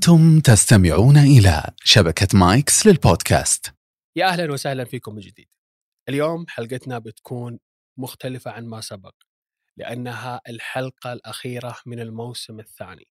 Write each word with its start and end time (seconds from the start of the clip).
أنتم 0.00 0.40
تستمعون 0.40 1.16
إلى 1.16 1.62
شبكة 1.84 2.38
مايكس 2.38 2.86
للبودكاست 2.86 3.74
يا 4.16 4.26
أهلا 4.26 4.52
وسهلا 4.52 4.84
فيكم 4.84 5.14
من 5.14 5.20
جديد. 5.20 5.48
اليوم 6.08 6.46
حلقتنا 6.48 6.98
بتكون 6.98 7.58
مختلفة 7.96 8.50
عن 8.50 8.66
ما 8.66 8.80
سبق 8.80 9.14
لأنها 9.76 10.40
الحلقة 10.48 11.12
الأخيرة 11.12 11.76
من 11.86 12.00
الموسم 12.00 12.60
الثاني. 12.60 13.08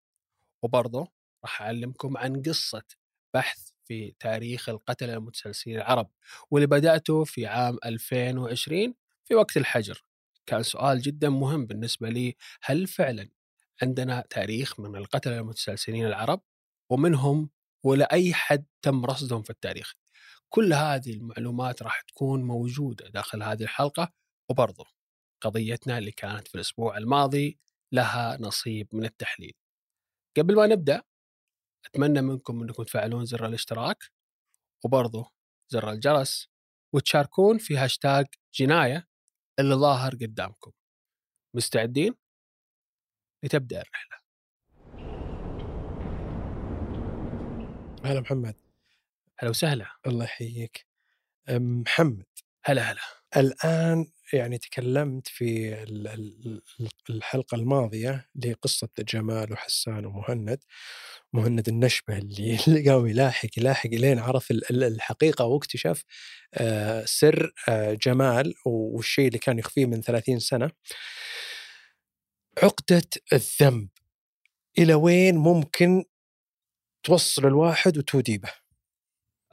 وبرضه 0.63 1.07
راح 1.45 1.63
أعلمكم 1.63 2.17
عن 2.17 2.43
قصة 2.43 2.85
بحث 3.35 3.71
في 3.85 4.15
تاريخ 4.21 4.69
القتلة 4.69 5.15
المتسلسلين 5.15 5.77
العرب 5.77 6.11
واللي 6.51 6.67
بدأته 6.67 7.25
في 7.25 7.47
عام 7.47 7.79
2020 7.85 8.95
في 9.25 9.35
وقت 9.35 9.57
الحجر. 9.57 10.05
كان 10.47 10.63
سؤال 10.63 11.01
جدا 11.01 11.29
مهم 11.29 11.67
بالنسبة 11.67 12.09
لي 12.09 12.37
هل 12.63 12.87
فعلا 12.87 13.29
عندنا 13.83 14.25
تاريخ 14.31 14.81
من 14.81 14.97
القتلة 14.97 15.39
المتسلسلين 15.39 16.07
العرب 16.07 16.41
ومنهم 16.91 17.51
ولا 17.85 18.13
أي 18.13 18.35
حد 18.35 18.67
تم 18.83 19.05
رصدهم 19.05 19.43
في 19.43 19.51
التاريخ. 19.51 19.95
كل 20.49 20.73
هذه 20.73 21.15
المعلومات 21.15 21.83
راح 21.83 22.01
تكون 22.01 22.45
موجودة 22.45 23.09
داخل 23.09 23.43
هذه 23.43 23.63
الحلقة 23.63 24.13
وبرضه 24.51 24.85
قضيتنا 25.41 25.99
اللي 25.99 26.13
كانت 26.13 26.49
في 26.49 26.55
الأسبوع 26.55 26.99
الماضي 26.99 27.59
لها 27.93 28.37
نصيب 28.41 28.89
من 28.93 29.05
التحليل 29.05 29.55
قبل 30.37 30.57
ما 30.57 30.67
نبدأ 30.67 31.03
أتمنى 31.87 32.23
منكم 32.23 32.63
أنكم 32.63 32.83
تفعلون 32.83 33.25
زر 33.25 33.47
الاشتراك 33.47 33.99
وبرضه 34.85 35.31
زر 35.69 35.91
الجرس 35.91 36.49
وتشاركون 36.95 37.59
في 37.59 37.77
هاشتاج 37.77 38.27
جناية 38.55 39.09
اللي 39.61 39.75
ظاهر 39.75 40.15
قدامكم 40.15 40.73
مستعدين؟ 41.57 42.15
لتبدأ 43.45 43.81
الرحلة 43.81 44.18
هلا 48.05 48.21
محمد. 48.21 48.55
هلا 49.39 49.51
وسهلا. 49.51 49.87
الله 50.07 50.25
يحييك. 50.25 50.87
محمد. 51.51 52.25
هلا 52.65 52.83
هلا. 52.93 53.01
الآن 53.37 54.07
يعني 54.33 54.59
تكلمت 54.59 55.29
في 55.29 55.75
ال- 55.83 56.09
ال- 56.09 56.63
ال- 56.81 56.89
الحلقة 57.11 57.55
الماضية 57.55 58.29
لقصة 58.45 58.89
جمال 58.99 59.53
وحسان 59.53 60.07
ومهند. 60.07 60.59
مهند 61.33 61.69
النشبة 61.69 62.19
اللي 62.19 62.59
اللي 62.69 62.91
قام 62.91 63.07
يلاحق 63.07 63.49
يلاحق 63.59 63.91
لين 63.91 64.19
عرف 64.19 64.51
ال- 64.51 64.71
ال- 64.71 64.85
الحقيقة 64.85 65.45
واكتشف 65.45 66.05
آه، 66.55 67.05
سر 67.05 67.53
آه، 67.69 67.95
جمال 67.95 68.55
والشيء 68.67 69.27
اللي 69.29 69.39
كان 69.39 69.59
يخفيه 69.59 69.87
من 69.87 70.01
30 70.01 70.39
سنة. 70.39 70.71
عقدة 72.63 73.03
الذنب. 73.33 73.89
إلى 74.79 74.95
وين 74.95 75.37
ممكن 75.37 76.05
توصل 77.09 77.47
الواحد 77.47 77.99
وتودي 77.99 78.39
به. 78.39 78.49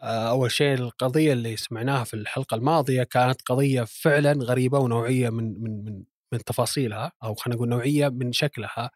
آه، 0.02 0.30
أول 0.30 0.52
شيء 0.52 0.74
القضية 0.74 1.34
اللي 1.34 1.58
سمعناها 1.58 2.04
في 2.04 2.14
الحلقة 2.14 2.56
الماضية 2.56 3.04
كانت 3.04 3.42
قضية 3.42 3.84
فعلا 3.84 4.32
غريبة 4.32 4.80
ونوعية 4.80 5.30
من 5.30 5.64
من 5.64 5.86
من 5.86 6.04
من 6.34 6.44
تفاصيلها 6.44 7.12
أو 7.24 7.36
خلينا 7.36 7.56
نقول 7.56 7.70
نوعية 7.70 8.10
من 8.10 8.32
شكلها 8.34 8.92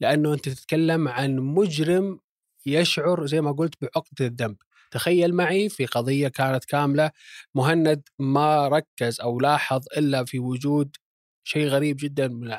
لأنه 0.00 0.34
أنت 0.34 0.48
تتكلم 0.48 1.08
عن 1.08 1.36
مجرم 1.36 2.20
يشعر 2.66 3.26
زي 3.26 3.40
ما 3.40 3.52
قلت 3.52 3.74
بعقدة 3.82 4.26
الذنب. 4.26 4.56
تخيل 4.90 5.34
معي 5.34 5.68
في 5.68 5.86
قضية 5.86 6.28
كانت 6.28 6.64
كاملة 6.64 7.10
مهند 7.54 8.02
ما 8.18 8.68
ركز 8.68 9.20
أو 9.20 9.40
لاحظ 9.40 9.84
إلا 9.96 10.24
في 10.24 10.38
وجود 10.38 10.96
شيء 11.44 11.66
غريب 11.68 11.96
جدا 12.00 12.28
من 12.28 12.52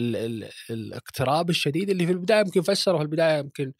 ال 0.00 0.48
الاقتراب 0.70 1.50
الشديد 1.50 1.90
اللي 1.90 2.06
في 2.06 2.12
البداية 2.12 2.40
يمكن 2.40 2.62
فسره 2.62 2.96
في 2.96 3.02
البداية 3.02 3.38
يمكن 3.38 3.72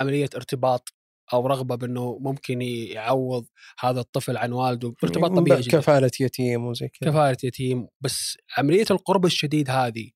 عملية 0.00 0.30
ارتباط 0.36 0.94
أو 1.32 1.46
رغبة 1.46 1.74
بأنه 1.74 2.18
ممكن 2.20 2.62
يعوض 2.62 3.46
هذا 3.78 4.00
الطفل 4.00 4.36
عن 4.36 4.52
والده 4.52 4.94
ارتباط 5.04 5.30
طبيعي 5.30 5.60
جدا. 5.60 5.78
كفالة 5.78 6.10
يتيم 6.20 6.66
وزي 6.66 6.88
كذا. 6.88 7.10
كفالة 7.10 7.36
يتيم. 7.44 7.88
بس 8.00 8.36
عملية 8.58 8.84
القرب 8.90 9.26
الشديد 9.26 9.70
هذه 9.70 10.10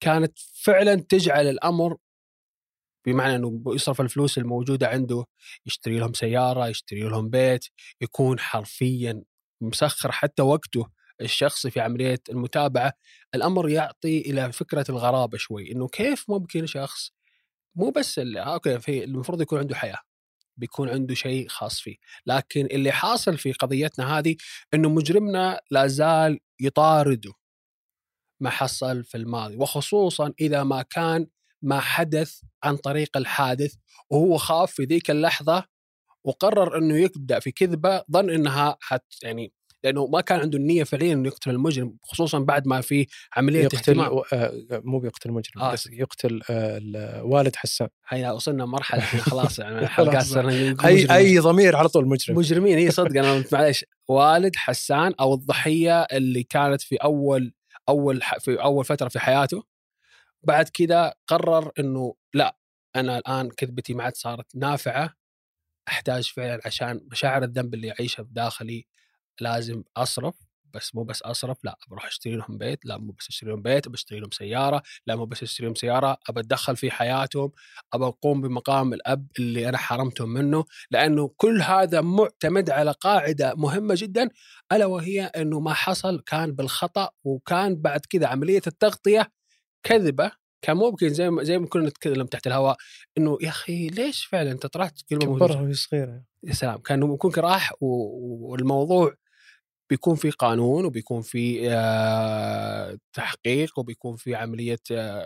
كانت 0.00 0.38
فعلا 0.64 0.94
تجعل 0.94 1.46
الأمر 1.46 1.96
بمعنى 3.06 3.36
أنه 3.36 3.62
يصرف 3.66 4.00
الفلوس 4.00 4.38
الموجودة 4.38 4.88
عنده 4.88 5.24
يشتري 5.66 5.98
لهم 5.98 6.12
سيارة 6.12 6.68
يشتري 6.68 7.00
لهم 7.00 7.28
بيت 7.30 7.64
يكون 8.00 8.38
حرفيا 8.38 9.22
مسخر 9.60 10.12
حتى 10.12 10.42
وقته 10.42 10.86
الشخصي 11.20 11.70
في 11.70 11.80
عملية 11.80 12.20
المتابعة. 12.28 12.92
الأمر 13.34 13.68
يعطي 13.68 14.20
إلى 14.20 14.52
فكرة 14.52 14.84
الغرابة 14.88 15.38
شوي 15.38 15.72
أنه 15.72 15.88
كيف 15.88 16.24
ممكن 16.28 16.66
شخص 16.66 17.15
مو 17.76 17.90
بس 17.90 18.18
اللي 18.18 18.40
أوكي 18.40 18.78
في 18.78 19.04
المفروض 19.04 19.40
يكون 19.40 19.58
عنده 19.58 19.74
حياة 19.74 19.98
بيكون 20.56 20.88
عنده 20.88 21.14
شيء 21.14 21.48
خاص 21.48 21.80
فيه 21.80 21.96
لكن 22.26 22.66
اللي 22.66 22.92
حاصل 22.92 23.38
في 23.38 23.52
قضيتنا 23.52 24.18
هذه 24.18 24.36
إنه 24.74 24.88
مجرمنا 24.88 25.60
لا 25.70 25.86
زال 25.86 26.38
يطارده 26.60 27.32
ما 28.40 28.50
حصل 28.50 29.04
في 29.04 29.16
الماضي 29.16 29.56
وخصوصا 29.56 30.32
إذا 30.40 30.64
ما 30.64 30.82
كان 30.82 31.26
ما 31.62 31.80
حدث 31.80 32.40
عن 32.64 32.76
طريق 32.76 33.16
الحادث 33.16 33.74
وهو 34.10 34.36
خاف 34.36 34.72
في 34.72 34.84
ذيك 34.84 35.10
اللحظة 35.10 35.64
وقرر 36.24 36.78
إنه 36.78 36.96
يبدأ 36.96 37.40
في 37.40 37.52
كذبة 37.52 38.04
ظن 38.12 38.30
إنها 38.30 38.76
حت 38.80 39.04
يعني 39.22 39.52
لأنه 39.84 40.06
ما 40.06 40.20
كان 40.20 40.40
عنده 40.40 40.58
النية 40.58 40.84
فعليا 40.84 41.12
إنه 41.12 41.28
يقتل 41.28 41.50
المجرم 41.50 41.96
خصوصا 42.02 42.38
بعد 42.38 42.66
ما 42.66 42.80
في 42.80 43.06
عملية 43.36 43.62
يقتل 43.62 43.76
اهتمام 43.76 44.22
آه، 44.32 44.52
مو 44.84 44.98
بيقتل 44.98 45.30
مجرم 45.32 45.62
آه. 45.62 45.72
بس 45.72 45.86
يقتل 45.92 46.40
آه، 46.50 46.78
ال- 46.82 47.20
والد 47.22 47.56
حسان 47.56 47.88
هيا 48.08 48.30
وصلنا 48.30 48.64
مرحلة 48.66 49.00
خلاص 49.30 49.58
يعني. 49.58 50.20
صرنا 50.20 50.70
نقول 50.70 50.86
اي. 50.86 51.16
أي 51.16 51.38
ضمير 51.38 51.76
على 51.76 51.88
طول 51.88 52.08
مجرم 52.08 52.36
مجرمين 52.38 52.78
إي 52.78 52.90
صدق 52.90 53.18
أنا 53.20 53.44
معليش 53.52 53.84
والد 54.08 54.56
حسان 54.56 55.14
أو 55.20 55.34
الضحية 55.34 56.02
اللي 56.02 56.42
كانت 56.42 56.82
في 56.82 56.96
أول 56.96 57.54
أول 57.88 58.22
ح- 58.22 58.38
في 58.38 58.62
أول 58.62 58.84
فترة 58.84 59.08
في 59.08 59.18
حياته 59.18 59.62
بعد 60.42 60.68
كذا 60.68 61.14
قرر 61.26 61.72
إنه 61.78 62.14
لا 62.34 62.56
أنا 62.96 63.18
الآن 63.18 63.48
كذبتي 63.50 63.94
ما 63.94 64.04
عاد 64.04 64.14
صارت 64.16 64.56
نافعة 64.56 65.14
أحتاج 65.88 66.32
فعلا 66.32 66.60
عشان 66.64 67.00
مشاعر 67.12 67.42
الذنب 67.44 67.74
اللي 67.74 67.86
يعيشها 67.86 68.22
بداخلي 68.22 68.86
لازم 69.42 69.82
أصرف 69.96 70.34
بس 70.74 70.94
مو 70.94 71.04
بس 71.04 71.22
أصرف 71.22 71.64
لا 71.64 71.78
بروح 71.88 72.06
أشتري 72.06 72.36
لهم 72.36 72.58
بيت 72.58 72.86
لا 72.86 72.98
مو 72.98 73.12
بس 73.12 73.28
أشتري 73.28 73.50
لهم 73.50 73.62
بيت 73.62 73.88
بشتري 73.88 74.20
لهم 74.20 74.30
سيارة 74.30 74.82
لا 75.06 75.16
مو 75.16 75.24
بس 75.24 75.42
أشتري 75.42 75.66
لهم 75.66 75.74
سيارة 75.74 76.18
أبى 76.28 76.40
أتدخل 76.40 76.76
في 76.76 76.90
حياتهم 76.90 77.52
أبى 77.92 78.04
أقوم 78.04 78.40
بمقام 78.40 78.92
الأب 78.92 79.26
اللي 79.38 79.68
أنا 79.68 79.78
حرمتهم 79.78 80.28
منه 80.28 80.64
لأنه 80.90 81.30
كل 81.36 81.62
هذا 81.62 82.00
معتمد 82.00 82.70
على 82.70 82.90
قاعدة 82.90 83.54
مهمة 83.54 83.94
جدا 83.98 84.28
ألا 84.72 84.86
وهي 84.86 85.22
إنه 85.22 85.60
ما 85.60 85.74
حصل 85.74 86.20
كان 86.20 86.52
بالخطأ 86.52 87.10
وكان 87.24 87.76
بعد 87.76 88.00
كذا 88.00 88.26
عملية 88.26 88.62
التغطية 88.66 89.32
كذبة 89.82 90.30
كان 90.62 90.76
ممكن 90.76 91.08
زي 91.08 91.30
ما 91.30 91.42
زي 91.44 91.58
ما 91.58 91.66
كنا 91.66 91.88
نتكلم 91.88 92.26
تحت 92.26 92.46
الهواء 92.46 92.76
إنه 93.18 93.38
يا 93.40 93.48
أخي 93.48 93.88
ليش 93.88 94.24
فعلا 94.24 94.52
أنت 94.52 94.66
طلعت 94.66 95.00
كلمة؟ 95.08 95.36
كبرها 95.36 95.60
وهي 95.60 95.74
صغيره 95.74 96.22
يا 96.44 96.52
سلام 96.52 96.78
كان 96.78 97.00
ممكن 97.00 97.40
راح 97.40 97.72
والموضوع 97.80 99.14
بيكون 99.90 100.14
في 100.14 100.30
قانون 100.30 100.84
وبيكون 100.84 101.22
في 101.22 101.68
تحقيق 103.12 103.78
وبيكون 103.78 104.16
في 104.16 104.34
عملية 104.34 104.78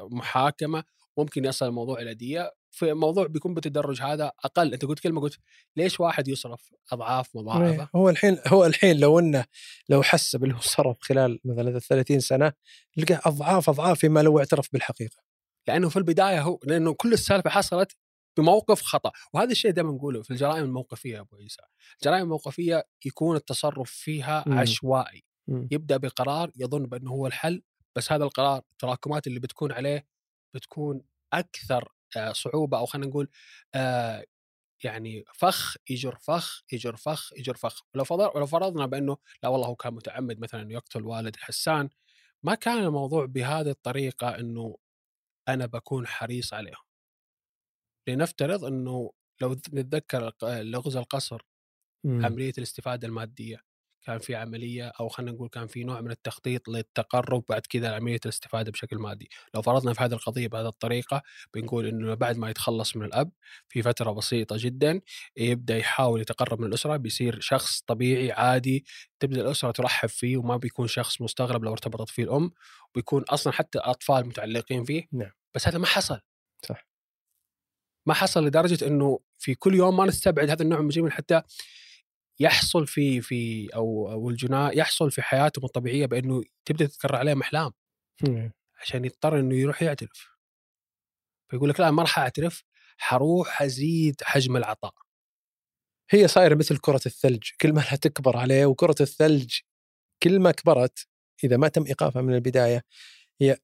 محاكمة. 0.02 0.84
ممكن 1.18 1.44
يصل 1.44 1.66
الموضوع 1.66 2.00
إلى 2.00 2.14
ديه 2.14 2.52
في 2.70 2.92
موضوع 2.94 3.26
بيكون 3.26 3.54
بالتدرج 3.54 4.02
هذا 4.02 4.32
أقل. 4.44 4.72
أنت 4.72 4.84
قلت 4.84 4.98
كلمة 4.98 5.20
قلت 5.20 5.38
ليش 5.76 6.00
واحد 6.00 6.28
يصرف 6.28 6.70
أضعاف 6.92 7.36
مضاعفة؟ 7.36 7.88
هو 7.96 8.08
الحين 8.10 8.38
هو 8.46 8.66
الحين 8.66 9.00
لو 9.00 9.18
إنه 9.18 9.44
لو 9.88 10.02
حسب 10.02 10.44
اللي 10.44 10.54
هو 10.54 10.60
صرف 10.60 10.96
خلال 11.00 11.38
مثلا 11.44 11.78
30 11.78 12.20
سنة 12.20 12.52
لقى 12.96 13.20
أضعاف 13.24 13.68
أضعاف 13.70 13.98
فيما 13.98 14.20
لو 14.20 14.38
اعترف 14.38 14.68
بالحقيقة. 14.72 15.16
لأنه 15.68 15.88
في 15.88 15.96
البداية 15.96 16.42
هو 16.42 16.58
لأنه 16.64 16.94
كل 16.94 17.12
السالفة 17.12 17.50
حصلت 17.50 17.96
بموقف 18.40 18.82
خطأ. 18.82 19.12
وهذا 19.32 19.50
الشيء 19.50 19.70
دائما 19.70 19.92
نقوله 19.92 20.22
في 20.22 20.30
الجرائم 20.30 20.64
الموقفية 20.64 21.14
يا 21.14 21.20
أبو 21.20 21.36
عيسى 21.36 21.62
الجرائم 22.02 22.22
الموقفية 22.22 22.88
يكون 23.06 23.36
التصرف 23.36 23.90
فيها 23.90 24.44
مم. 24.46 24.58
عشوائي. 24.58 25.24
مم. 25.48 25.68
يبدأ 25.70 25.96
بقرار 25.96 26.50
يظن 26.56 26.86
بأنه 26.86 27.10
هو 27.10 27.26
الحل 27.26 27.62
بس 27.96 28.12
هذا 28.12 28.24
القرار 28.24 28.62
التراكمات 28.72 29.26
اللي 29.26 29.40
بتكون 29.40 29.72
عليه 29.72 30.06
بتكون 30.54 31.02
أكثر 31.32 31.92
آه، 32.16 32.32
صعوبة 32.32 32.78
أو 32.78 32.86
خلينا 32.86 33.06
نقول 33.08 33.28
آه، 33.74 34.24
يعني 34.84 35.24
فخ 35.34 35.76
يجر 35.90 36.16
فخ 36.16 36.62
يجر 36.72 36.96
فخ 36.96 37.32
يجر 37.38 37.56
فخ. 37.56 37.82
ولو 37.94 38.04
ولو 38.34 38.46
فرضنا 38.46 38.86
بأنه 38.86 39.16
لا 39.42 39.48
والله 39.48 39.66
هو 39.66 39.76
كان 39.76 39.94
متعمد 39.94 40.40
مثلا 40.40 40.62
أنه 40.62 40.74
يقتل 40.74 41.02
والد 41.06 41.36
حسان 41.36 41.88
ما 42.42 42.54
كان 42.54 42.78
الموضوع 42.84 43.26
بهذه 43.26 43.70
الطريقة 43.70 44.28
أنه 44.28 44.76
أنا 45.48 45.66
بكون 45.66 46.06
حريص 46.06 46.54
عليهم. 46.54 46.89
لنفترض 48.10 48.64
إنه 48.64 49.10
لو 49.40 49.52
نتذكر 49.52 50.32
لغز 50.42 50.96
القصر 50.96 51.42
مم. 52.04 52.26
عملية 52.26 52.52
الاستفادة 52.58 53.08
المادية 53.08 53.70
كان 54.02 54.18
في 54.18 54.34
عملية 54.34 54.92
أو 55.00 55.08
خلينا 55.08 55.32
نقول 55.32 55.48
كان 55.48 55.66
في 55.66 55.84
نوع 55.84 56.00
من 56.00 56.10
التخطيط 56.10 56.68
للتقرب 56.68 57.44
بعد 57.48 57.60
كذا 57.66 57.94
عملية 57.94 58.20
الاستفادة 58.24 58.70
بشكل 58.72 58.96
مادي، 58.96 59.30
لو 59.54 59.62
فرضنا 59.62 59.92
في 59.92 60.02
هذه 60.02 60.12
القضية 60.12 60.48
بهذه 60.48 60.68
الطريقة 60.68 61.22
بنقول 61.54 61.86
إنه 61.86 62.14
بعد 62.14 62.36
ما 62.36 62.50
يتخلص 62.50 62.96
من 62.96 63.04
الأب 63.04 63.30
في 63.68 63.82
فترة 63.82 64.12
بسيطة 64.12 64.56
جدا 64.58 65.00
يبدأ 65.36 65.76
يحاول 65.76 66.20
يتقرب 66.20 66.60
من 66.60 66.66
الأسرة 66.66 66.96
بيصير 66.96 67.40
شخص 67.40 67.80
طبيعي 67.80 68.32
عادي 68.32 68.84
تبدأ 69.20 69.40
الأسرة 69.40 69.70
ترحب 69.70 70.08
فيه 70.08 70.36
وما 70.36 70.56
بيكون 70.56 70.86
شخص 70.86 71.20
مستغرب 71.20 71.64
لو 71.64 71.72
ارتبطت 71.72 72.10
فيه 72.10 72.22
الأم 72.22 72.50
وبيكون 72.90 73.22
أصلا 73.22 73.52
حتى 73.52 73.78
اطفال 73.78 74.26
متعلقين 74.26 74.84
فيه 74.84 75.08
نعم. 75.12 75.30
بس 75.54 75.68
هذا 75.68 75.78
ما 75.78 75.86
حصل 75.86 76.20
صح. 76.66 76.89
ما 78.06 78.14
حصل 78.14 78.46
لدرجة 78.46 78.86
إنه 78.86 79.20
في 79.38 79.54
كل 79.54 79.74
يوم 79.74 79.96
ما 79.96 80.06
نستبعد 80.06 80.50
هذا 80.50 80.62
النوع 80.62 80.78
من 80.78 80.82
المجرمين 80.82 81.12
حتى 81.12 81.42
يحصل 82.40 82.86
في 82.86 83.20
في 83.20 83.68
أو 83.74 84.12
أو 84.12 84.30
الجناء 84.30 84.78
يحصل 84.78 85.10
في 85.10 85.22
حياتهم 85.22 85.64
الطبيعية 85.64 86.06
بإنه 86.06 86.42
تبدأ 86.64 86.86
تتكرر 86.86 87.16
عليهم 87.16 87.40
أحلام. 87.40 87.72
مم. 88.28 88.52
عشان 88.80 89.04
يضطر 89.04 89.40
إنه 89.40 89.54
يروح 89.54 89.82
يعترف. 89.82 90.28
فيقول 91.50 91.68
لك 91.68 91.80
لا 91.80 91.90
ما 91.90 92.02
راح 92.02 92.18
أعترف 92.18 92.64
حروح 92.98 93.62
أزيد 93.62 94.22
حجم 94.22 94.56
العطاء. 94.56 94.94
هي 96.10 96.28
صايرة 96.28 96.54
مثل 96.54 96.78
كرة 96.78 97.00
الثلج. 97.06 97.42
كل 97.60 97.72
ما 97.72 97.80
لها 97.80 97.96
تكبر 97.96 98.36
عليه 98.36 98.66
وكرة 98.66 98.94
الثلج 99.00 99.58
كل 100.22 100.40
ما 100.40 100.50
كبرت 100.52 101.06
إذا 101.44 101.56
ما 101.56 101.68
تم 101.68 101.86
إيقافها 101.86 102.22
من 102.22 102.34
البداية 102.34 102.84
هي 103.40 103.56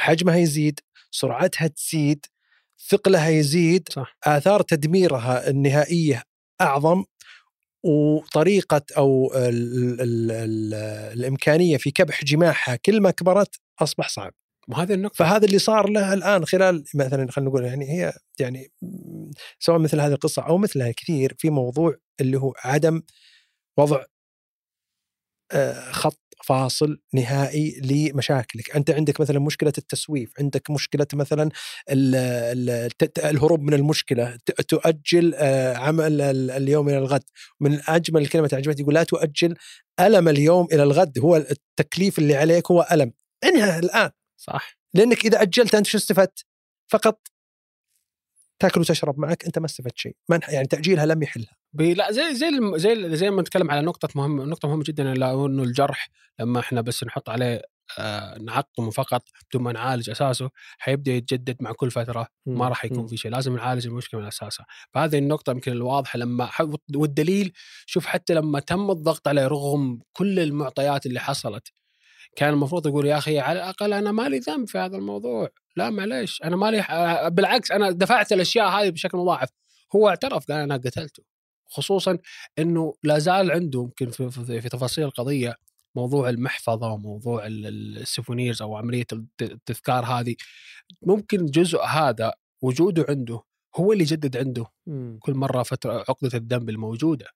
حجمها 0.00 0.36
يزيد 0.36 0.80
سرعتها 1.10 1.66
تزيد 1.66 2.26
ثقلها 2.88 3.28
يزيد 3.28 3.88
صح. 3.92 4.16
آثار 4.24 4.62
تدميرها 4.62 5.50
النهائية 5.50 6.22
أعظم 6.60 7.04
وطريقة 7.84 8.82
أو 8.96 9.32
ال 9.34 10.00
ال 10.00 10.30
ال 10.30 10.74
الإمكانية 11.18 11.76
في 11.76 11.90
كبح 11.90 12.24
جماحها 12.24 12.76
كل 12.76 13.00
ما 13.00 13.10
كبرت 13.10 13.60
أصبح 13.80 14.08
صعب. 14.08 14.32
وهذه 14.68 14.94
النقطة. 14.94 15.14
فهذا 15.14 15.44
اللي 15.46 15.58
صار 15.58 15.88
له 15.88 16.12
الآن 16.12 16.44
خلال 16.44 16.84
مثلا 16.94 17.30
خلينا 17.30 17.50
نقول 17.50 17.64
يعني 17.64 17.90
هي 17.90 18.12
يعني 18.40 18.72
سواء 19.58 19.78
مثل 19.78 20.00
هذه 20.00 20.12
القصة 20.12 20.42
أو 20.42 20.58
مثلها 20.58 20.92
كثير 20.92 21.34
في 21.38 21.50
موضوع 21.50 21.96
اللي 22.20 22.38
هو 22.38 22.54
عدم 22.64 23.02
وضع 23.76 24.04
آه، 25.52 25.92
خط 25.92 26.21
فاصل 26.44 26.98
نهائي 27.14 27.80
لمشاكلك، 27.84 28.76
أنت 28.76 28.90
عندك 28.90 29.20
مثلا 29.20 29.38
مشكلة 29.38 29.72
التسويف، 29.78 30.32
عندك 30.40 30.70
مشكلة 30.70 31.06
مثلا 31.14 31.50
الهروب 33.18 33.62
من 33.62 33.74
المشكلة، 33.74 34.38
تؤجل 34.68 35.34
آه، 35.36 35.76
عمل 35.76 36.20
ال- 36.20 36.50
اليوم 36.50 36.88
إلى 36.88 36.98
الغد، 36.98 37.22
من 37.60 37.80
أجمل 37.88 38.22
الكلمة 38.22 38.50
عجبتني 38.52 38.82
يقول 38.82 38.94
لا 38.94 39.02
تؤجل 39.04 39.54
ألم 40.00 40.28
اليوم 40.28 40.66
إلى 40.72 40.82
الغد، 40.82 41.18
هو 41.18 41.36
التكليف 41.36 42.18
اللي 42.18 42.34
عليك 42.36 42.70
هو 42.70 42.86
ألم، 42.92 43.12
انهى 43.44 43.78
الآن. 43.78 44.10
صح. 44.36 44.78
لأنك 44.94 45.24
إذا 45.26 45.42
أجلت 45.42 45.74
أنت 45.74 45.86
شو 45.86 45.98
استفدت؟ 45.98 46.44
فقط. 46.92 47.31
تاكل 48.58 48.80
وتشرب 48.80 49.18
معك 49.18 49.44
أنت 49.44 49.58
ما 49.58 49.66
استفدت 49.66 49.98
شيء، 49.98 50.16
ما 50.28 50.40
يعني 50.48 50.66
تأجيلها 50.66 51.06
لم 51.06 51.22
يحلها. 51.22 51.56
لا 51.74 52.12
زي 52.12 52.34
زي 52.34 52.50
زي 52.76 53.16
زي 53.16 53.30
ما 53.30 53.42
نتكلم 53.42 53.70
على 53.70 53.80
نقطة 53.82 54.08
مهمة 54.14 54.44
نقطة 54.44 54.68
مهمة 54.68 54.84
جدا 54.86 55.26
هو 55.26 55.46
إنه 55.46 55.62
الجرح 55.62 56.08
لما 56.40 56.60
إحنا 56.60 56.80
بس 56.80 57.04
نحط 57.04 57.30
عليه 57.30 57.62
آه 57.98 58.38
نعقمه 58.38 58.90
فقط 58.90 59.22
بدون 59.50 59.62
ما 59.62 59.72
نعالج 59.72 60.10
أساسه 60.10 60.50
حيبدأ 60.78 61.12
يتجدد 61.12 61.56
مع 61.60 61.72
كل 61.72 61.90
فترة 61.90 62.26
ما 62.46 62.68
راح 62.68 62.84
يكون 62.84 63.06
في 63.06 63.16
شيء. 63.16 63.30
لازم 63.30 63.56
نعالج 63.56 63.86
المشكلة 63.86 64.20
من 64.20 64.26
أساسها. 64.26 64.66
فهذه 64.94 65.18
النقطة 65.18 65.50
يمكن 65.50 65.72
الواضحة 65.72 66.18
لما 66.18 66.50
والدليل 66.94 67.52
شوف 67.86 68.06
حتى 68.06 68.34
لما 68.34 68.60
تم 68.60 68.90
الضغط 68.90 69.28
عليه 69.28 69.46
رغم 69.46 70.00
كل 70.12 70.38
المعطيات 70.38 71.06
اللي 71.06 71.20
حصلت 71.20 71.72
كان 72.36 72.52
المفروض 72.52 72.86
يقول 72.86 73.06
يا 73.06 73.18
أخي 73.18 73.38
على 73.38 73.58
الأقل 73.58 73.92
أنا 73.92 74.12
مالي 74.12 74.38
ذنب 74.38 74.68
في 74.68 74.78
هذا 74.78 74.96
الموضوع. 74.96 75.50
لا 75.76 75.90
معليش 75.90 76.42
أنا 76.42 76.56
مالي 76.56 76.86
بالعكس 77.30 77.70
أنا 77.72 77.90
دفعت 77.90 78.32
الأشياء 78.32 78.68
هذه 78.68 78.90
بشكل 78.90 79.18
مضاعف. 79.18 79.48
هو 79.96 80.08
اعترف 80.08 80.46
قال 80.46 80.60
أنا 80.60 80.74
قتلته 80.76 81.22
خصوصا 81.66 82.18
إنه 82.58 82.94
لا 83.02 83.18
زال 83.18 83.50
عنده 83.50 83.80
يمكن 83.80 84.10
في, 84.10 84.30
في, 84.30 84.60
في 84.60 84.68
تفاصيل 84.68 85.04
القضية 85.04 85.56
موضوع 85.94 86.28
المحفظة 86.28 86.92
وموضوع 86.92 87.46
ال- 87.46 87.66
ال- 87.66 87.98
السوفنيرز 87.98 88.62
أو 88.62 88.76
عملية 88.76 89.06
الت- 89.12 89.42
التذكار 89.42 90.04
هذه. 90.04 90.34
ممكن 91.02 91.46
جزء 91.46 91.80
هذا 91.82 92.32
وجوده 92.62 93.06
عنده 93.08 93.40
هو 93.76 93.92
اللي 93.92 94.02
يجدد 94.04 94.36
عنده 94.36 94.66
كل 95.20 95.34
مرة 95.34 95.62
فترة 95.62 95.92
عقدة 96.08 96.38
الذنب 96.38 96.70
الموجودة. 96.70 97.26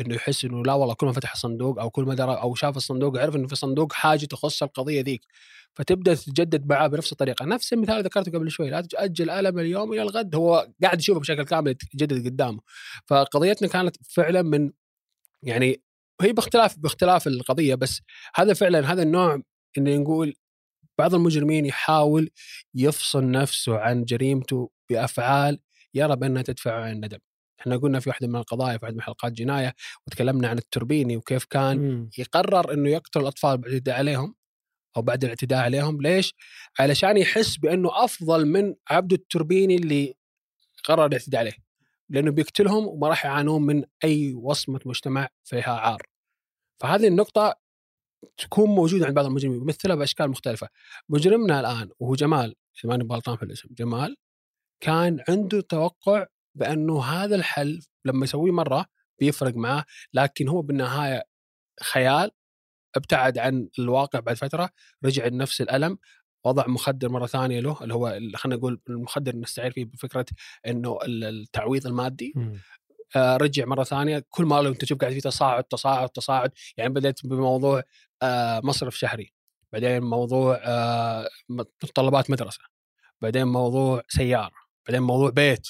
إنه 0.00 0.14
يحس 0.14 0.44
إنه 0.44 0.62
لا 0.64 0.74
والله 0.74 0.94
كل 0.94 1.06
ما 1.06 1.12
فتح 1.12 1.32
الصندوق 1.32 1.80
أو 1.80 1.90
كل 1.90 2.04
ما 2.04 2.14
درى 2.14 2.32
أو 2.32 2.54
شاف 2.54 2.76
الصندوق 2.76 3.18
عرف 3.18 3.36
إنه 3.36 3.48
في 3.48 3.56
صندوق 3.56 3.92
حاجة 3.92 4.26
تخص 4.26 4.62
القضية 4.62 5.00
ذيك. 5.02 5.26
فتبدأ 5.74 6.14
تتجدد 6.14 6.66
معاه 6.66 6.86
بنفس 6.86 7.12
الطريقة 7.12 7.44
نفس 7.44 7.72
المثال 7.72 7.94
اللي 7.94 8.04
ذكرته 8.04 8.32
قبل 8.32 8.50
شوي 8.50 8.70
لا 8.70 8.80
تأجل 8.80 9.30
ألم 9.30 9.58
اليوم 9.58 9.92
إلى 9.92 10.02
الغد 10.02 10.34
هو 10.34 10.68
قاعد 10.82 11.00
يشوفه 11.00 11.20
بشكل 11.20 11.42
كامل 11.42 11.70
يتجدد 11.70 12.26
قدامه 12.26 12.60
فقضيتنا 13.06 13.68
كانت 13.68 13.96
فعلا 14.10 14.42
من 14.42 14.70
يعني 15.42 15.82
هي 16.20 16.32
باختلاف 16.32 16.78
باختلاف 16.78 17.26
القضية 17.26 17.74
بس 17.74 18.00
هذا 18.34 18.54
فعلا 18.54 18.92
هذا 18.92 19.02
النوع 19.02 19.42
اللي 19.78 19.98
نقول 19.98 20.34
بعض 20.98 21.14
المجرمين 21.14 21.66
يحاول 21.66 22.30
يفصل 22.74 23.30
نفسه 23.30 23.78
عن 23.78 24.04
جريمته 24.04 24.70
بأفعال 24.90 25.58
يرى 25.94 26.16
بانها 26.16 26.42
تدفع 26.42 26.72
عن 26.84 26.92
الندم. 26.92 27.18
إحنا 27.60 27.76
قلنا 27.76 28.00
في 28.00 28.08
واحدة 28.08 28.28
من 28.28 28.36
القضايا 28.36 28.78
في 28.78 28.84
واحدة 28.84 28.96
من 28.96 29.02
حلقات 29.02 29.32
جناية 29.32 29.74
وتكلمنا 30.06 30.48
عن 30.48 30.58
التربيني 30.58 31.16
وكيف 31.16 31.44
كان. 31.44 31.78
يقرر 32.18 32.72
إنه 32.74 32.90
يقتل 32.90 33.20
الأطفال 33.20 33.56
بعد 33.58 33.88
عليهم 33.88 34.34
أو 34.96 35.02
بعد 35.02 35.24
الاعتداء 35.24 35.58
عليهم 35.58 36.02
ليش؟ 36.02 36.34
علشان 36.80 37.16
يحس 37.16 37.56
بأنه 37.56 38.04
أفضل 38.04 38.46
من 38.46 38.74
عبد 38.90 39.12
التربيني 39.12 39.76
اللي 39.76 40.14
قرر 40.84 41.06
الاعتداء 41.06 41.40
عليه 41.40 41.52
لأنه 42.08 42.30
بيقتلهم 42.30 42.86
وما 42.86 43.08
راح 43.08 43.24
يعانون 43.24 43.62
من 43.62 43.84
أي 44.04 44.34
وصمة 44.34 44.80
مجتمع 44.86 45.28
فيها 45.44 45.72
عار. 45.72 46.02
فهذه 46.80 47.06
النقطة 47.06 47.54
تكون 48.36 48.70
موجودة 48.70 49.06
عند 49.06 49.14
بعض 49.14 49.26
المجرمين 49.26 49.62
يمثلها 49.62 49.96
بأشكال 49.96 50.30
مختلفة. 50.30 50.68
مجرمنا 51.08 51.60
الآن 51.60 51.90
وهو 51.98 52.14
جمال 52.14 52.54
إذا 52.84 52.90
ماني 52.90 53.04
غلطان 53.04 53.36
في 53.36 53.42
الاسم 53.42 53.68
جمال 53.70 54.16
كان 54.80 55.24
عنده 55.28 55.60
توقع 55.60 56.26
بأنه 56.54 57.04
هذا 57.04 57.36
الحل 57.36 57.80
لما 58.04 58.24
يسويه 58.24 58.52
مرة 58.52 58.86
بيفرق 59.18 59.54
معاه 59.54 59.84
لكن 60.14 60.48
هو 60.48 60.62
بالنهاية 60.62 61.22
خيال 61.82 62.30
ابتعد 62.96 63.38
عن 63.38 63.68
الواقع 63.78 64.20
بعد 64.20 64.36
فترة 64.36 64.70
رجع 65.04 65.26
لنفس 65.26 65.60
الألم 65.60 65.98
وضع 66.44 66.66
مخدر 66.66 67.08
مرة 67.08 67.26
ثانية 67.26 67.60
له 67.60 67.76
اللي 67.82 67.94
هو 67.94 68.18
خلينا 68.34 68.56
نقول 68.56 68.80
المخدر 68.88 69.36
نستعير 69.36 69.70
فيه 69.70 69.84
بفكرة 69.84 70.26
إنه 70.66 70.98
ال- 71.04 71.24
التعويض 71.24 71.86
المادي. 71.86 72.32
آه 73.16 73.36
رجع 73.36 73.64
مرة 73.64 73.84
ثانية 73.84 74.24
كل 74.30 74.44
ما 74.44 74.62
له 74.62 74.68
أنت 74.68 74.80
تشوف 74.80 74.98
قاعد 74.98 75.12
في 75.12 75.20
تصاعد 75.20 75.64
تصاعد 75.64 76.08
تصاعد. 76.08 76.52
يعني 76.76 76.90
بدأت 76.94 77.26
بموضوع 77.26 77.82
آه 78.22 78.60
مصرف 78.64 78.98
شهري. 78.98 79.32
بعدين 79.72 80.02
موضوع 80.02 80.60
آه 80.64 81.28
متطلبات 81.48 82.30
مدرسة. 82.30 82.60
بعدين 83.20 83.46
موضوع 83.46 84.02
سيارة. 84.08 84.61
بعدين 84.88 85.02
موضوع 85.02 85.30
بيت. 85.30 85.68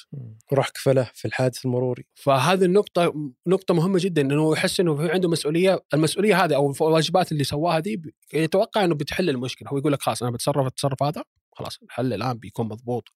وراح 0.52 0.69
كفله 0.69 1.11
في 1.14 1.25
الحادث 1.25 1.64
المروري. 1.64 2.04
فهذه 2.14 2.64
النقطة 2.64 3.14
نقطة 3.47 3.75
مهمة 3.75 3.99
جدا 4.02 4.23
إنه 4.23 4.52
يحس 4.52 4.81
إنه 4.81 4.97
في 4.97 5.12
عنده 5.12 5.28
مسؤولية، 5.28 5.85
المسؤولية 5.95 6.45
هذه 6.45 6.54
أو 6.54 6.73
الواجبات 6.81 7.33
اللي 7.33 7.45
سواها 7.45 7.78
دي 7.78 8.02
يتوقع 8.35 8.85
إنه 8.85 8.95
بتحل 8.95 9.31
المشكلة، 9.31 9.69
هو 9.69 9.78
يقول 9.78 9.92
لك 9.92 10.02
خلاص 10.02 10.23
أنا 10.23 10.33
بتصرف 10.33 10.66
التصرف 10.66 11.02
هذا 11.02 11.25
خلاص 11.52 11.78
الحل 11.83 12.12
الآن 12.12 12.38
بيكون 12.38 12.69
مضبوط. 12.69 13.09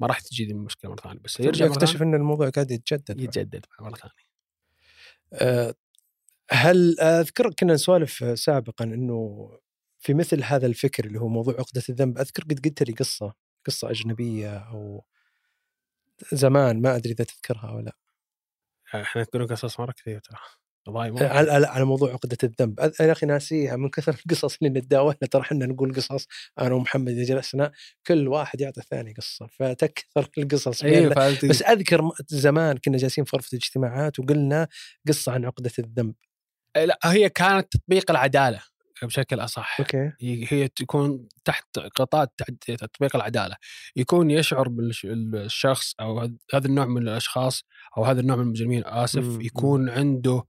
ما 0.00 0.06
راح 0.06 0.20
تجي 0.20 0.44
دي 0.44 0.52
المشكلة 0.52 0.90
مرة 0.90 1.00
ثانية. 1.00 1.20
بس 1.24 1.40
يرجع 1.40 1.66
يكتشف 1.66 2.02
إن 2.02 2.14
الموضوع 2.14 2.48
قاعد 2.48 2.70
يتجدد. 2.70 3.20
يتجدد 3.20 3.66
مرة 3.80 3.94
ثانية. 3.94 4.30
آه، 5.32 5.74
هل 6.50 7.00
اذكر 7.00 7.52
كنا 7.52 7.74
نسولف 7.74 8.38
سابقا 8.40 8.84
إنه 8.84 9.50
في 9.98 10.14
مثل 10.14 10.42
هذا 10.44 10.66
الفكر 10.66 11.04
اللي 11.04 11.20
هو 11.20 11.28
موضوع 11.28 11.54
عقدة 11.54 11.82
الذنب. 11.88 12.18
أذكر 12.18 12.42
قد 12.42 12.60
قلت 12.64 12.82
لي 12.82 12.92
قصة 12.92 13.34
قصة 13.66 13.90
أجنبية 13.90 14.58
أو 14.58 15.04
زمان 16.32 16.80
ما 16.82 16.96
أدري 16.96 17.12
إذا 17.12 17.24
تذكرها 17.24 17.70
ولا 17.72 17.92
إحنا 18.94 19.22
نقول 19.22 19.46
قصص 19.48 19.80
مرة 19.80 19.92
كثير 19.92 20.18
ترى. 20.20 20.38
مرة 20.88 21.26
على, 21.28 21.66
على- 21.66 21.78
موضوع 21.80 22.12
عقدة 22.12 22.36
الذنب. 22.44 22.92
يا 23.00 23.12
أخي 23.12 23.26
ناسيها. 23.26 23.76
من 23.76 23.88
كثر 23.90 24.16
القصص 24.26 24.56
اللي 24.62 24.80
نتداولها 24.80 25.16
ترى 25.30 25.42
إحنا 25.42 25.66
نقول 25.66 25.94
قصص 25.94 26.26
أنا 26.58 26.74
ومحمد 26.74 27.08
إذا 27.08 27.22
جلسنا 27.22 27.72
كل 28.06 28.28
واحد 28.28 28.60
يعطي 28.60 28.80
الثاني 28.80 29.12
قصة. 29.12 29.46
فتكثر 29.46 30.28
القصص. 30.38 30.84
فأنت- 31.14 31.44
بس 31.48 31.62
أذكر 31.62 32.10
زمان 32.28 32.76
كنا 32.76 32.96
جالسين 32.98 33.24
في 33.24 33.36
غرفة 33.36 33.56
اجتماعات 33.56 34.18
وقلنا 34.18 34.68
قصة 35.08 35.32
عن 35.32 35.44
عقدة 35.44 35.70
الذنب. 35.78 36.14
لا 36.76 36.98
هي 37.04 37.28
كانت 37.28 37.72
تطبيق 37.76 38.10
العدالة. 38.10 38.62
بشكل 39.06 39.40
أصح. 39.40 39.80
أوكي. 39.80 40.12
هي 40.22 40.68
تكون 40.68 41.28
تحت 41.44 41.78
قطاع 41.78 42.24
تع- 42.24 42.74
تطبيق 42.76 43.16
العدالة. 43.16 43.56
يكون 43.96 44.30
يشعر 44.30 44.68
بالشخص 45.04 45.94
أو 46.00 46.20
هذا- 46.20 46.66
النوع 46.66 46.86
من 46.86 47.02
الأشخاص 47.02 47.64
أو 47.96 48.04
هذا 48.04 48.20
النوع 48.20 48.36
من 48.36 48.42
المجرمين 48.42 48.82
آسف 48.86 49.24
مم، 49.24 49.40
يكون 49.40 49.88
عنده 49.88 50.44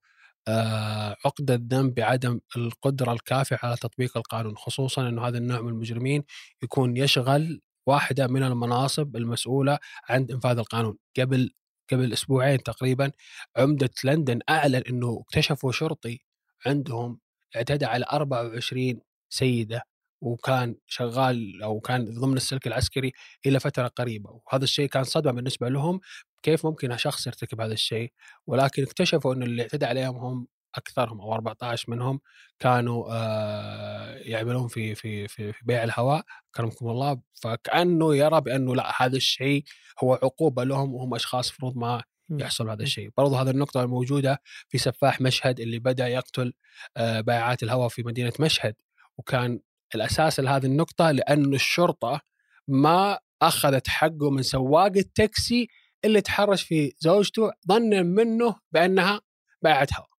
آه، 0.47 1.15
عقدة 1.25 1.55
الذنب 1.55 1.93
بعدم 1.93 2.39
القدرة 2.57 3.13
الكافية 3.13 3.59
على 3.63 3.75
تطبيق 3.75 4.17
القانون 4.17 4.57
خصوصا 4.57 5.07
أنه 5.09 5.27
هذا 5.27 5.37
النوع 5.37 5.61
من 5.61 5.69
المجرمين 5.69 6.23
يكون 6.63 6.97
يشغل 6.97 7.61
واحدة 7.87 8.27
من 8.27 8.43
المناصب 8.43 9.15
المسؤولة 9.15 9.79
عن 10.09 10.27
إنفاذ 10.31 10.57
القانون. 10.57 10.97
قبل 11.19 11.51
قبل 11.91 12.13
أسبوعين 12.13 12.63
تقريبا 12.63 13.11
عمدة 13.57 13.89
لندن 14.03 14.39
أعلن 14.49 14.75
أنه 14.89 15.19
اكتشفوا 15.21 15.71
شرطي 15.71 16.19
عندهم 16.65 17.19
اعتدى 17.55 17.85
على 17.85 18.05
24 18.11 19.01
سيدة 19.29 19.81
وكان 20.21 20.75
شغال 20.87 21.63
أو 21.63 21.79
كان 21.79 22.05
ضمن 22.05 22.37
السلك 22.37 22.67
العسكري 22.67 23.11
إلى 23.45 23.59
فترة 23.59 23.87
قريبة. 23.87 24.41
وهذا 24.45 24.63
الشيء 24.63 24.89
كان 24.89 25.03
صدمة 25.03 25.31
بالنسبة 25.33 25.69
لهم 25.69 25.99
كيف 26.43 26.65
ممكن 26.65 26.97
شخص 26.97 27.27
يرتكب 27.27 27.61
هذا 27.61 27.73
الشيء؟ 27.73 28.13
ولكن 28.47 28.83
اكتشفوا 28.83 29.33
أن 29.33 29.43
اللي 29.43 29.61
اعتدى 29.61 29.85
عليهم 29.85 30.15
هم 30.17 30.47
أكثرهم 30.75 31.21
أو 31.21 31.33
14 31.33 31.91
منهم 31.91 32.19
كانوا 32.59 33.05
آه 33.11 34.15
يعملون 34.15 34.67
في 34.67 34.95
في 34.95 35.27
في, 35.27 35.53
في 35.53 35.59
بيع 35.65 35.83
الهواء 35.83 36.23
كرمكم 36.55 36.89
الله. 36.89 37.21
فكأنه 37.43 38.15
يرى 38.15 38.41
بانه 38.41 38.75
لا 38.75 39.03
هذا 39.03 39.17
الشيء 39.17 39.63
هو 40.03 40.13
عقوبة 40.13 40.63
لهم 40.63 40.93
وهم 40.95 41.15
أشخاص 41.15 41.49
المفروض 41.49 41.77
ما 41.77 42.03
يحصل 42.39 42.69
هذا 42.69 42.83
الشيء. 42.83 43.09
برضو 43.17 43.35
هذه 43.35 43.49
النقطة 43.49 43.83
الموجودة 43.83 44.41
في 44.69 44.77
سفاح 44.77 45.21
مشهد 45.21 45.59
اللي 45.59 45.79
بدأ 45.79 46.07
يقتل 46.07 46.53
آه 46.97 47.21
بائعات 47.21 47.63
الهواء 47.63 47.87
في 47.87 48.03
مدينة 48.03 48.33
مشهد 48.39 48.75
وكان 49.17 49.59
الأساس 49.95 50.39
لهذه 50.39 50.65
النقطة 50.65 51.11
لأن 51.11 51.53
الشرطة 51.53 52.21
ما 52.67 53.19
أخذت 53.41 53.87
حقه 53.87 54.29
من 54.29 54.41
سواق 54.41 54.91
التاكسي 54.97 55.67
اللي 56.05 56.21
تحرش 56.21 56.61
في 56.63 56.93
زوجته 56.99 57.51
ظنا 57.67 58.01
منه 58.01 58.55
بأنها 58.71 59.21
بائعة 59.61 59.87
هوى. 59.97 60.11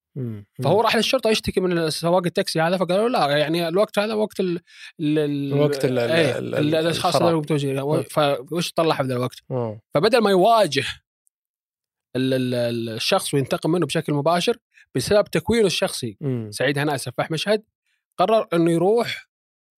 فهو 0.65 0.81
راح 0.81 0.97
للشرطة 0.97 1.31
يشتكي 1.31 1.61
من 1.61 1.91
سواق 1.91 2.27
التاكسي 2.27 2.61
هذا 2.61 2.77
فقالوا 2.77 3.09
لا 3.09 3.37
يعني 3.37 3.69
الوقت 3.69 3.99
هذا 3.99 4.15
وقت 4.15 4.41
ال 4.41 4.61
ال 5.01 5.55
وقت 5.55 5.85
ال 5.85 5.99
الاشخاص 6.75 7.17
اللي 7.17 7.35
وش 8.51 8.73
طلع 8.73 8.97
في 8.97 9.03
ذا 9.03 9.15
الوقت؟ 9.15 9.37
فبدل 9.95 10.19
ما 10.19 10.31
يواجه 10.31 10.85
الشخص 12.17 13.35
وينتقم 13.35 13.71
منه 13.71 13.87
بشكل 13.87 14.13
مباشر 14.13 14.57
بسبب 14.95 15.25
تكوينه 15.25 15.67
الشخصي 15.67 16.17
مم. 16.21 16.51
سعيد 16.51 16.79
هناء 16.79 16.97
سفاح 16.97 17.31
مشهد 17.31 17.63
قرر 18.19 18.49
إنه 18.53 18.71
يروح 18.73 19.29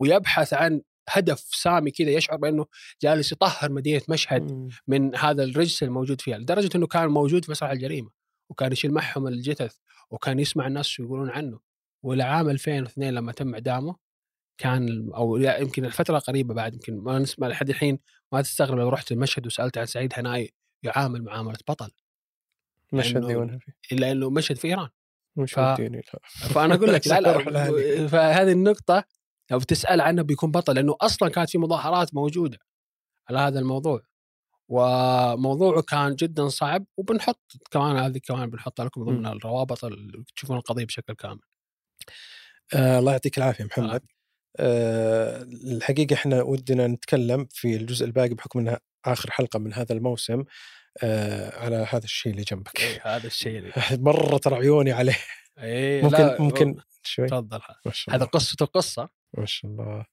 ويبحث 0.00 0.54
عن 0.54 0.82
هدف 1.08 1.40
سامي 1.40 1.90
كذا 1.90 2.10
يشعر 2.10 2.36
بأنه 2.36 2.66
جالس 3.02 3.32
يطهر 3.32 3.72
مدينة 3.72 4.02
مشهد 4.08 4.52
مم. 4.52 4.68
من 4.86 5.16
هذا 5.16 5.44
الرجس 5.44 5.82
الموجود 5.82 6.20
فيها 6.20 6.38
لدرجة 6.38 6.70
إنه 6.76 6.86
كان 6.86 7.08
موجود 7.08 7.44
في 7.44 7.50
مسرح 7.50 7.70
الجريمة 7.70 8.10
وكان 8.50 8.72
يشيل 8.72 8.92
معهم 8.92 9.26
الجثث 9.26 9.76
وكان 10.10 10.38
يسمع 10.38 10.66
الناس 10.66 11.00
يقولون 11.00 11.30
عنه 11.30 11.60
ولعام 12.02 12.50
2002 12.50 13.14
لما 13.14 13.32
تم 13.32 13.54
إعدامه 13.54 13.96
كان 14.58 15.10
أو 15.14 15.36
يمكن 15.36 15.84
الفترة 15.84 16.18
قريبة 16.18 16.54
بعد 16.54 16.74
يمكن 16.74 16.96
ما 16.96 17.18
نسمع 17.18 17.48
لحد 17.48 17.68
الحين 17.68 17.98
ما 18.32 18.42
تستغرب 18.42 18.78
لو 18.78 18.88
رحت 18.88 19.12
المشهد 19.12 19.46
وسألت 19.46 19.78
عن 19.78 19.86
سعيد 19.86 20.12
هنائي 20.16 20.52
يعامل 20.82 21.22
معاملة 21.22 21.58
بطل 21.68 21.90
مشهد 22.94 23.22
لأنه- 23.22 23.26
دي 23.26 23.36
وين 23.36 23.58
فيه؟ 23.58 23.72
الا 23.92 24.12
انه 24.12 24.30
مشهد 24.30 24.56
في 24.56 24.68
إيران 24.68 24.88
مش 25.36 25.52
ف-. 25.52 25.58
فأنا 26.54 26.74
أقول 26.74 26.92
لك 26.92 27.06
لا. 27.08 27.20
لا 27.20 28.08
فهذه 28.08 28.52
النقطة 28.52 29.04
لو 29.50 29.60
تسأل 29.60 30.00
عنه 30.00 30.22
بيكون 30.22 30.50
بطل 30.50 30.74
لأنه 30.74 30.96
أصلا 31.00 31.28
كانت 31.28 31.50
في 31.50 31.58
مظاهرات 31.58 32.14
موجودة 32.14 32.58
على 33.28 33.38
هذا 33.38 33.58
الموضوع 33.60 34.02
وموضوعه 34.68 35.82
كان 35.82 36.14
جدا 36.14 36.48
صعب 36.48 36.86
وبنحط 36.96 37.52
كمان 37.70 37.96
هذه 37.96 38.18
كمان 38.18 38.50
بنحطها 38.50 38.84
لكم 38.84 39.04
ضمن. 39.04 39.26
الروابط 39.26 39.84
اللي 39.84 40.24
تشوفون 40.36 40.56
القضية 40.56 40.84
بشكل 40.84 41.14
كامل 41.14 41.40
آه 42.74 42.98
الله 42.98 43.12
يعطيك 43.12 43.38
العافية 43.38 43.64
محمد 43.64 44.02
آه 44.56 45.42
الحقيقة 45.42 46.14
إحنا 46.14 46.42
ودنا 46.42 46.86
نتكلم 46.86 47.46
في 47.50 47.76
الجزء 47.76 48.06
الباقي 48.06 48.34
بحكم 48.34 48.58
إنها 48.58 48.80
آخر 49.04 49.30
حلقة 49.30 49.58
من 49.58 49.74
هذا 49.74 49.92
الموسم 49.92 50.40
آه 50.40 50.44
على 51.56 51.86
هذا 51.90 52.04
الشيء 52.04 52.32
اللي 52.32 52.42
جنبك. 52.42 52.80
إيه 52.80 53.16
هذا 53.16 53.26
الشيء 53.26 53.58
اللي 53.58 53.72
مرة 54.10 54.38
ترى 54.38 54.54
عيوني 54.54 54.92
عليه. 54.92 55.18
إيه 55.58 56.02
ممكن 56.02 56.16
لا، 56.16 56.40
ممكن 56.40 56.76
شوي. 57.02 57.26
تفضل. 57.26 57.60
هذا 58.10 58.24
قصته 58.24 58.66
قصة 58.66 59.08
ما 59.38 59.46
شاء 59.46 59.70
الله. 59.70 60.04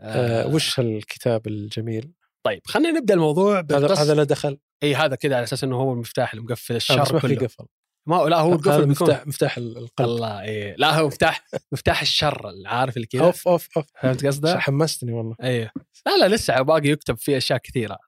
آه 0.00 0.46
وش 0.46 0.80
هالكتاب 0.80 1.46
الجميل؟ 1.46 2.12
طيب 2.42 2.60
خلينا 2.66 2.98
نبدأ 2.98 3.14
الموضوع 3.14 3.58
هذا 3.58 3.60
بالقصة. 3.60 4.02
هذا 4.02 4.14
له 4.14 4.24
دخل. 4.24 4.58
إي 4.82 4.94
هذا 4.94 5.14
كذا 5.16 5.36
على 5.36 5.44
أساس 5.44 5.64
إنه 5.64 5.76
هو 5.76 5.92
المفتاح 5.92 6.32
اللي 6.32 6.44
مقفل 6.44 6.74
آه 6.74 6.76
الشر 6.76 7.20
كله. 7.20 7.36
قفل. 7.36 7.66
ما 8.06 8.16
لا 8.16 8.40
هو 8.40 8.52
هذا 8.52 8.56
القفل 8.56 8.88
مفتاح 8.88 9.26
مفتاح 9.26 9.56
القلب. 9.56 10.08
الله 10.08 10.42
إيه 10.42 10.74
لا 10.78 10.98
هو 11.00 11.06
مفتاح 11.06 11.44
مفتاح 11.72 12.00
الشر 12.00 12.48
اللي 12.48 12.68
عارف 12.68 12.96
اللي 12.96 13.06
كذا؟ 13.06 13.22
أوف 13.22 13.48
أوف 13.48 13.68
أوف. 13.76 13.86
فهمت 14.02 14.26
قصده؟ 14.26 14.58
حمستني 14.58 15.12
والله. 15.12 15.36
إيه 15.42 15.72
لا 16.06 16.16
لا 16.18 16.34
لسه 16.34 16.62
باقي 16.62 16.88
يكتب 16.88 17.16
فيه 17.18 17.36
أشياء 17.36 17.58
كثيرة. 17.58 17.98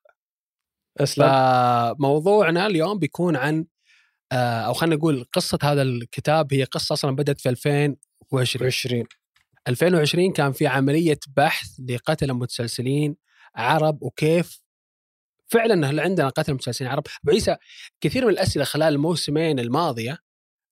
فموضوعنا 1.99 2.67
اليوم 2.67 2.99
بيكون 2.99 3.37
عن 3.37 3.67
آه، 4.33 4.61
أو 4.61 4.73
خلينا 4.73 4.97
نقول 4.97 5.25
قصة 5.33 5.59
هذا 5.63 5.83
الكتاب 5.83 6.55
هي 6.55 6.65
قصة 6.65 6.93
أصلا 6.93 7.17
بدأت 7.17 7.41
في 7.41 7.49
2020 7.49 8.67
20 8.67 9.05
2020 9.69 10.33
كان 10.33 10.53
في 10.53 10.67
عملية 10.67 11.19
بحث 11.37 11.69
لقتله 11.89 12.35
متسلسلين 12.35 13.17
عرب 13.57 14.03
وكيف 14.03 14.65
فعلا 15.47 15.91
هل 15.91 16.01
عندنا 16.01 16.29
قتل 16.29 16.55
متسلسلين 16.55 16.91
عرب؟ 16.91 17.03
أبو 17.25 17.33
عيسى 17.33 17.57
كثير 18.01 18.25
من 18.25 18.31
الأسئلة 18.31 18.65
خلال 18.65 18.93
الموسمين 18.93 19.59
الماضية 19.59 20.19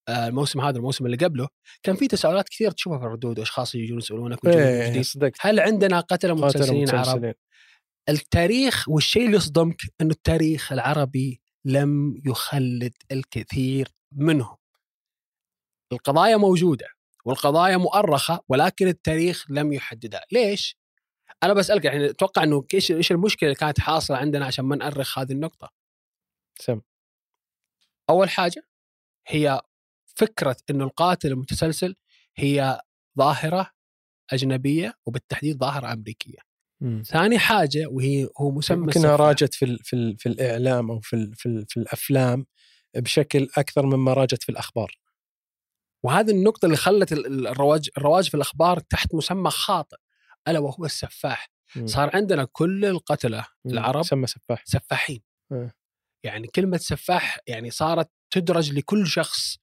آه، 0.08 0.28
الموسم 0.28 0.60
هذا 0.60 0.76
الموسم 0.76 1.06
اللي 1.06 1.16
قبله 1.16 1.48
كان 1.82 1.96
في 1.96 2.08
تساؤلات 2.08 2.48
كثير 2.48 2.70
تشوفها 2.70 2.98
في 2.98 3.04
الردود 3.04 3.38
واشخاص 3.38 3.74
يجون 3.74 3.98
يسألونك 3.98 4.46
إيه 4.46 5.02
صدقت. 5.02 5.36
هل 5.40 5.60
عندنا 5.60 6.00
قتله 6.00 6.34
قاتل 6.34 6.46
متسلسلين 6.46 6.88
عرب؟ 6.90 6.98
متسلسلين 6.98 7.34
التاريخ 8.09 8.88
والشيء 8.88 9.26
اللي 9.26 9.37
يصدمك 9.37 9.82
إنه 10.00 10.11
التاريخ 10.11 10.73
العربي 10.73 11.40
لم 11.64 12.23
يخلد 12.26 12.92
الكثير 13.12 13.88
منهم. 14.12 14.56
القضايا 15.92 16.37
موجودة 16.37 16.87
والقضايا 17.25 17.76
مؤرخة 17.76 18.40
ولكن 18.49 18.88
التاريخ 18.88 19.50
لم 19.50 19.73
يحددها، 19.73 20.21
ليش؟ 20.32 20.76
أنا 21.42 21.54
بسألك 21.54 21.85
يعني 21.85 22.11
أتوقع 22.11 22.42
إنه 22.42 22.66
إيش 22.75 22.90
إيش 22.92 23.12
المشكلة 23.12 23.47
اللي 23.49 23.59
كانت 23.59 23.80
حاصلة 23.80 24.16
عندنا 24.16 24.47
عشان 24.47 24.64
ما 24.64 24.76
نأرخ 24.76 25.18
هذه 25.18 25.32
النقطة؟ 25.32 25.73
سم 26.59 26.80
أول 28.11 28.30
حاجة 28.30 28.66
هي 29.26 29.61
فكرة 30.16 30.56
إنه 30.71 30.85
القاتل 30.85 31.28
المتسلسل 31.28 31.94
هي 32.37 32.80
ظاهرة 33.18 33.71
أجنبية 34.30 34.94
وبالتحديد 35.06 35.59
ظاهرة 35.59 35.92
أمريكية. 35.92 36.51
مم. 36.82 37.02
ثاني 37.06 37.38
حاجة 37.38 37.86
وهي 37.90 38.28
هو 38.38 38.50
مسمى 38.50 38.84
يمكنها. 38.84 39.16
راجت 39.16 39.54
في 39.54 39.64
ال 39.64 39.78
في 39.84 39.96
ال 39.96 40.18
في 40.18 40.28
الإعلام 40.28 40.90
أو 40.90 41.00
في 41.00 41.16
ال 41.16 41.34
في, 41.34 41.46
ال 41.46 41.66
في 41.68 41.76
الأفلام 41.76 42.46
بشكل 42.96 43.48
أكثر 43.56 43.86
مما 43.86 44.12
راجت 44.12 44.42
في 44.42 44.48
الأخبار 44.48 44.98
وهذه 46.04 46.30
النقطة 46.30 46.66
اللي 46.66 46.76
خلت 46.76 47.12
ال- 47.12 47.26
ال- 47.26 47.46
الرواج 47.46 47.90
الرواج 47.96 48.28
في 48.28 48.34
الأخبار 48.34 48.78
تحت 48.78 49.14
مسمى 49.14 49.50
خاطئ 49.50 49.96
ألا 50.48 50.58
وهو 50.58 50.84
السفاح 50.84 51.48
مم. 51.76 51.86
صار 51.86 52.10
عندنا 52.16 52.44
كل 52.52 52.84
القتلة 52.84 53.46
مم. 53.64 53.72
العرب 53.72 54.02
سمى 54.02 54.26
سفاح 54.26 54.62
سفاحين 54.66 55.22
إيه. 55.52 55.74
يعني 56.24 56.46
كلمة 56.46 56.76
سفاح 56.76 57.38
يعني 57.46 57.70
صارت 57.70 58.10
تدرج 58.30 58.72
لكل 58.72 59.06
شخص 59.06 59.58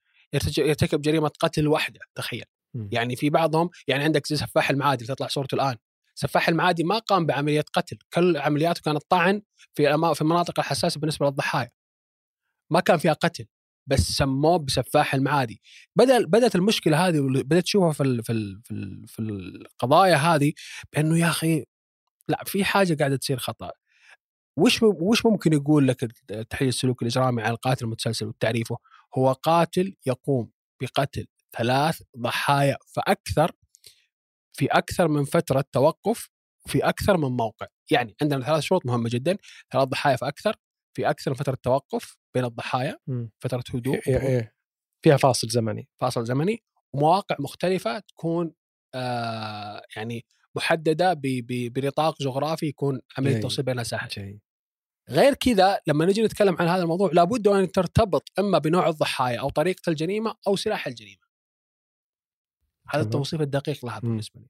يرتكب 0.58 1.02
جريمة 1.02 1.28
قتل 1.40 1.68
واحدة 1.68 2.00
تخيل 2.16 2.46
مم. 2.74 2.90
يعني 2.92 3.16
في 3.16 3.30
بعضهم 3.30 3.70
يعني 3.88 4.04
عندك 4.04 4.28
زي 4.28 4.36
سفاح 4.36 4.70
المعادي 4.70 5.06
تطلع 5.06 5.28
صورته 5.28 5.56
الآن 5.56 5.76
سفاح 6.20 6.50
المعادي 6.50 6.84
ما 6.84 6.98
قام 7.00 7.26
بعملية 7.26 7.66
قتل 7.74 7.98
كل 8.14 8.38
عملياته 8.38 8.82
كانت 8.82 9.04
طعن 9.10 9.42
في 9.74 10.14
في 10.16 10.22
المناطق 10.22 10.60
الحساسة 10.60 11.00
بالنسبة 11.00 11.26
للضحايا. 11.26 11.70
ما 12.72 12.80
كان 12.80 12.98
فيها 12.98 13.14
قتل 13.14 13.46
بس 13.88 14.00
سموه 14.00 14.58
بسفاح 14.60 15.14
المعادي. 15.16 15.62
بدا 15.96 16.26
بدأت 16.26 16.56
المشكلة 16.56 17.08
هذه 17.08 17.20
بدأت 17.22 17.64
تشوفها 17.64 17.92
في 17.94 18.04
ال 18.04 18.24
في 18.24 18.32
ال 18.32 18.62
في, 18.64 18.72
ال 18.72 19.08
في 19.08 19.20
القضايا 19.20 20.16
هذه 20.16 20.54
بأنه 20.94 21.20
يا 21.20 21.30
أخي 21.30 21.66
لا 22.30 22.44
في 22.46 22.64
حاجة 22.66 22.96
قاعدة 23.00 23.16
تصير 23.18 23.38
خطأ. 23.38 23.72
وش 24.58 24.84
وش 24.84 25.26
ممكن 25.26 25.54
يقول 25.54 25.88
لك 25.88 26.04
التحليل 26.32 26.70
السلوكي 26.70 27.06
الإجرامي 27.06 27.42
عن 27.44 27.52
القاتل 27.52 27.86
المتسلسل 27.86 28.26
وتعريفه؟ 28.28 28.78
هو 29.18 29.34
قاتل 29.34 29.96
يقوم 30.06 30.52
بقتل 30.82 31.26
ثلاث 31.58 32.02
ضحايا 32.18 32.78
فأكثر 32.88 33.52
في 34.60 34.66
أكثر 34.66 35.08
من 35.08 35.26
فترة 35.26 35.66
توقف 35.72 36.30
وفي 36.66 36.80
أكثر 36.80 37.18
من 37.18 37.38
موقع، 37.38 37.68
يعني 37.92 38.16
عندنا 38.22 38.46
ثلاث 38.46 38.64
شروط 38.64 38.86
مهمة 38.86 39.10
جدا، 39.10 39.38
ثلاث 39.74 39.88
ضحايا 39.88 40.16
فاكثر، 40.16 40.56
في 40.98 41.10
أكثر 41.10 41.32
من 41.32 41.38
فترة 41.38 41.58
توقف 41.64 42.18
بين 42.34 42.46
الضحايا، 42.46 42.98
مم. 43.08 43.32
فترة 43.40 43.64
هدوء 43.74 43.96
إيه 44.08 44.22
إيه. 44.22 44.54
فيها 45.04 45.18
فاصل 45.18 45.48
زمني 45.48 45.90
فاصل 46.02 46.26
زمني 46.26 46.64
ومواقع 46.94 47.36
مختلفة 47.40 48.00
تكون 48.00 48.54
آه 48.96 49.82
يعني 49.96 50.26
ب- 51.48 51.74
بنطاق 51.74 52.22
جغرافي 52.22 52.66
يكون 52.66 53.02
عملية 53.18 53.32
جيد. 53.32 53.38
التوصيل 53.38 53.66
بينها 53.66 53.84
سهل 53.84 54.40
غير 55.10 55.34
كذا 55.34 55.80
لما 55.88 56.06
نجي 56.06 56.24
نتكلم 56.24 56.56
عن 56.60 56.68
هذا 56.68 56.84
الموضوع 56.84 57.10
لابد 57.14 57.48
أن 57.48 57.72
ترتبط 57.72 58.30
إما 58.40 58.58
بنوع 58.58 58.90
الضحايا 58.90 59.40
أو 59.40 59.50
طريقة 59.50 59.90
الجريمة 59.90 60.36
أو 60.48 60.56
سلاح 60.56 60.88
الجريمة. 60.88 61.29
هذا. 62.92 63.04
التوصيف 63.04 63.42
الدقيق 63.42 63.86
لها 63.86 64.00
مم. 64.04 64.10
بالنسبة 64.10 64.40
لي. 64.42 64.48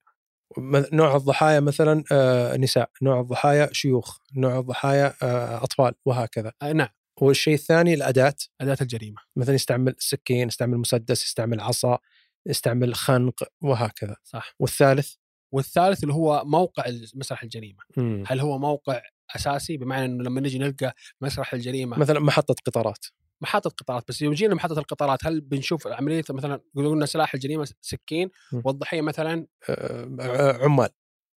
نوع 0.94 1.16
الضحايا 1.16 1.60
مثلا 1.60 2.04
آه، 2.12 2.58
نساء 2.58 2.90
نوع 3.02 3.20
الضحايا 3.20 3.70
شيوخ 3.74 4.18
نوع 4.36 4.60
الضحايا 4.60 5.14
آه، 5.24 5.64
أطفال 5.64 5.94
وهكذا 6.06 6.52
آه 6.62 6.72
نعم 6.72 6.88
والشيء 7.22 7.54
الثاني 7.54 7.94
الأداة 7.94 8.36
أداة 8.62 8.78
الجريمة. 8.82 9.18
مثلا 9.36 9.56
يستعمل 9.56 9.96
سكين 9.98 10.48
يستعمل 10.48 10.78
مسدس 10.78 11.24
يستعمل 11.24 11.60
عصا 11.60 12.00
يستعمل 12.48 12.96
خنق 12.96 13.44
وهكذا 13.62 14.16
صح. 14.24 14.56
والثالث 14.60 15.14
والثالث 15.54 16.04
اللي 16.04 16.14
هو 16.14 16.44
موقع 16.46 16.84
مسرح 17.16 17.44
الجريمة. 17.44 17.80
مم. 17.98 18.24
هل 18.28 18.40
هو 18.40 18.58
موقع 18.60 19.02
أساسي 19.36 19.78
بمعنى 19.78 20.06
إنه 20.06 20.24
لما 20.24 20.42
نجي 20.42 20.58
نلقى 20.58 20.96
مسرح 21.22 21.54
الجريمة 21.54 22.00
مثلا 22.00 22.20
محطة 22.20 22.56
قطارات 22.66 23.06
محطة 23.42 23.70
قطارات 23.70 24.04
بس 24.08 24.22
يوم 24.22 24.34
جينا 24.34 24.56
محطة 24.56 24.80
القطارات 24.80 25.26
هل 25.26 25.42
بنشوف 25.42 25.88
عملية 25.88 26.24
مثلا 26.30 26.62
قلنا 26.76 27.06
سلاح 27.06 27.34
الجريمة 27.34 27.68
سكين 27.82 28.30
م. 28.52 28.62
والضحية 28.66 29.02
مثلا 29.02 29.48
آه، 29.70 30.64
عمال 30.64 30.90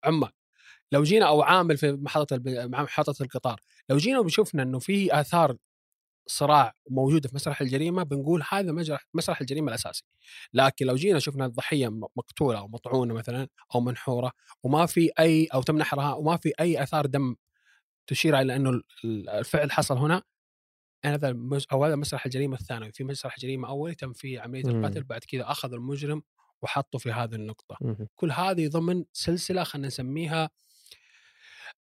عمال 0.04 0.30
لو 0.92 1.02
جينا 1.02 1.28
أو 1.28 1.42
عامل 1.42 1.76
في. 1.76 1.92
مع 2.46 2.82
محطة 2.82 3.22
القطار 3.22 3.60
لو 3.88 3.96
جينا 3.96 4.18
وشفنا 4.18 4.62
إنه 4.62 4.78
في 4.78 5.20
آثار 5.20 5.56
صراع 6.26 6.74
موجودة 6.90 7.28
في 7.28 7.34
مسرح 7.34 7.60
الجريمة 7.60 8.02
بنقول 8.02 8.42
هذا 8.50 8.72
مجرح 8.72 9.06
مسرح 9.14 9.40
الجريمة 9.40 9.68
الأساسي 9.68 10.04
لكن 10.52 10.86
لو 10.86 10.94
جينا 10.94 11.18
شفنا 11.18 11.46
الضحية 11.46 11.88
م- 11.88 12.04
مقتولة 12.16 12.58
أو 12.58 12.68
مطعونة 12.68 13.14
مثلا 13.14 13.48
أو 13.74 13.80
منحورة 13.80 14.32
وما 14.62 14.86
في 14.86 15.10
أي 15.18 15.46
أو 15.54 15.62
تم 15.62 15.76
نحرها 15.78 16.14
وما 16.14 16.36
في 16.36 16.52
أي 16.60 16.82
آثار 16.82 17.06
دم 17.06 17.34
تشير 18.06 18.40
إلى 18.40 18.56
إنه 18.56 18.70
ال- 18.70 18.82
ال- 19.04 19.28
الفعل 19.28 19.72
حصل 19.72 19.96
هنا 19.98 20.22
هذا 21.04 21.28
المس- 21.28 21.66
أو 21.72 21.84
هذا 21.84 21.96
مسرح 21.96 22.24
الجريمة 22.24 22.56
الثانوي 22.56 22.92
في 22.92 23.04
مسرح 23.04 23.38
جريمة 23.38 23.68
اولي 23.68 23.94
تم 23.94 24.12
فيه 24.12 24.40
عملية. 24.40 24.64
القتل 24.64 25.02
بعد 25.02 25.24
كذا 25.24 25.50
اخذ 25.50 25.72
المجرم 25.72 26.22
وحطه 26.62 26.98
في 26.98 27.12
هذه 27.12 27.34
النقطة. 27.34 27.76
مم. 27.80 28.08
كل 28.14 28.32
هذه 28.32 28.68
ضمن 28.68 29.04
سلسلة 29.12 29.64
خلينا 29.64 29.88
نسميها 29.88 30.50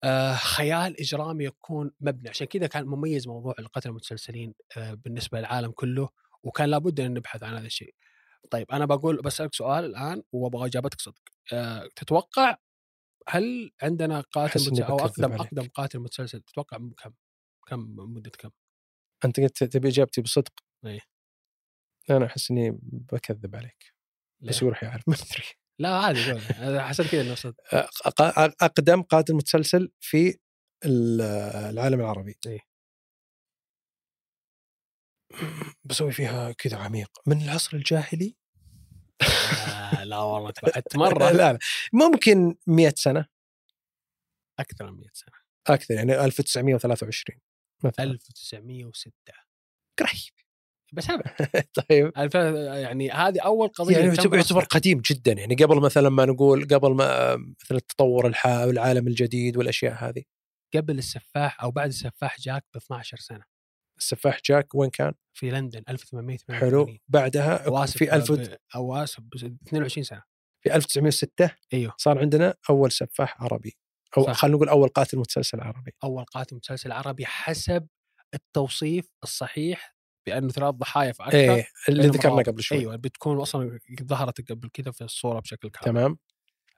آه 0.04 0.36
خيال 0.36 1.02
إجرامي 1.02 1.46
يكون 1.46 1.92
مبني. 2.00 2.30
عشان 2.30 2.48
كذا 2.48 2.68
كان 2.68 2.86
مميز 2.86 3.28
موضوع 3.28 3.56
القتل 3.60 3.90
المتسلسلين 3.90 4.54
آه 4.78 4.94
بالنسبة 4.94 5.40
للعالم 5.40 5.72
كله 5.72 6.10
وكان 6.44 6.70
لابد 6.70 7.00
أن 7.00 7.14
نبحث 7.14 7.44
عن 7.44 7.54
هذا 7.54 7.66
الشيء. 7.66 7.96
طيب 8.52 8.72
أنا 8.72 8.86
بقول 8.86 9.22
بسألك 9.22 9.54
سؤال 9.54 9.86
الآن 9.86 10.24
وأبغى 10.32 10.68
إجابتك 10.68 11.02
صدق. 11.02 11.22
آه 11.54 11.90
تتوقع 11.96 12.58
هل 13.28 13.72
عندنا 13.82 14.22
قاتل 14.22 14.52
أحس 14.52 14.68
إني 14.68 14.80
متس... 14.80 14.90
أو 14.90 15.00
أقدم 15.00 15.32
عليك. 15.32 15.42
أقدم 15.42 15.68
قاتل 15.68 16.00
متسلسل؟ 16.00 16.42
تتوقع 16.42 16.78
كم؟ 16.78 16.92
كم؟ 17.68 17.96
مدة 17.98 18.32
كم؟ 18.40 18.50
أنت 19.26 19.40
قلت 19.40 19.64
تبي 19.64 19.88
إجابتي 19.88 20.22
بصدق؟ 20.22 20.54
إيه. 20.86 21.00
أنا 22.10 22.26
أحس 22.26 22.52
إني 22.52 22.80
بكذب 22.84 23.56
عليك. 23.56 23.94
بس؟ 24.42 24.62
يروح 24.62 24.84
يعرف 24.84 25.10
ما 25.10 25.16
أدري. 25.16 25.46
لا 25.80 25.98
عادي 26.00 26.82
حسيت 26.82 27.08
كذا 27.08 27.22
إنه 27.22 27.36
صدق. 27.36 27.56
أقدم 28.64 29.02
قاتل 29.02 29.34
متسلسل 29.34 29.92
في 30.00 30.38
ال- 30.86 31.22
العالم 31.72 32.00
العربي. 32.00 32.36
إيه. 32.46 32.60
بسوي 35.84 36.12
فيها 36.12 36.52
كذا 36.52 36.78
عميق. 36.78 37.10
من 37.28 37.42
العصر 37.42 37.78
الجاهلي؟ 37.78 38.36
آه 39.22 40.04
لا 40.04 40.18
والله 40.20 40.52
تبعدت 40.62 40.96
مره 40.96 41.32
لا 41.32 41.54
لا. 41.54 41.60
ممكن 41.94 42.56
100 42.68 42.94
سنة. 42.98 43.26
أكثر 44.60 44.92
من 44.92 44.98
100 45.00 45.10
سنة. 45.14 45.36
أكثر 45.68 45.94
يعني 45.94 46.26
1923 46.26 47.40
مثلا. 47.86 48.06
1906 48.06 49.12
قريب. 50.00 50.34
بس 50.94 51.10
هذا. 51.12 51.24
طيب. 51.90 52.12
الف- 52.18 52.36
يعني 52.84 53.12
هذه 53.12 53.42
أول 53.42 53.68
قضية 53.68 53.98
يعني 53.98 54.08
يعتبر. 54.16 54.64
قديم 54.64 55.02
جدا. 55.06 55.32
يعني 55.32 55.56
قبل 55.56 55.80
مثلا 55.82 56.10
ما 56.10 56.26
نقول 56.26 56.66
قبل 56.68 56.92
ما 56.96 57.36
مثلا 57.36 57.78
التطور 57.78 58.28
الحا 58.28 58.66
والعالم 58.66 59.08
الجديد 59.08 59.58
والأشياء 59.58 59.94
هذه. 59.94 60.24
قبل 60.76 60.98
السفاح 60.98 61.64
أو 61.64 61.72
بعد 61.72 61.88
السفاح 61.90 62.40
جاك 62.40 62.66
ب 62.74 62.78
12 62.78 63.18
سنة. 63.18 63.44
السفاح 63.98 64.40
جاك 64.46 64.76
وين 64.76 64.90
كان؟ 64.90 65.14
في 65.34 65.50
لندن 65.50 65.84
1888 65.90 66.60
حلو. 66.60 66.98
بعدها 67.08 67.68
أواسف 67.68 67.98
في 67.98 68.16
1000 68.16 68.32
ب- 68.32 68.58
اواسف 68.76 69.20
ب 69.20 69.36
22 69.68 70.04
سنة. 70.04 70.24
في 70.64 70.76
1906 70.76 71.52
أيوه. 71.74 71.94
صار 71.98 72.20
عندنا 72.20 72.54
أول 72.70 72.92
سفاح 72.92 73.44
عربي. 73.44 73.78
أو. 74.18 74.34
خلينا 74.34 74.56
نقول 74.58 74.70
أول 74.70 74.90
قاتل 74.90 75.18
متسلسل 75.18 75.62
عربي 75.62 75.92
أول 76.04 76.24
قاتل 76.26 76.56
متسلسل 76.56 76.92
عربي 76.92 77.26
حسب 77.26 77.88
التوصيف 78.34 79.10
الصحيح 79.24 79.96
بانه 80.26 80.50
ثلاث 80.50 80.76
ضحايا 80.76 81.12
فاكثر 81.12 81.38
إيه 81.38 81.68
اللي 81.90 82.08
ذكرنا. 82.08 82.42
قبل 82.44 82.62
شوي 82.64 82.78
أيوه 82.78 82.96
بتكون 82.96 83.42
أصلا 83.42 83.80
ظهرت 84.04 84.52
قبل 84.52 84.70
كذا 84.70 84.92
في 84.92 85.04
الصورة 85.04 85.40
بشكل 85.40 85.70
كامل 85.70 85.86
تمام 85.86 86.18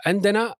عندنا 0.06 0.56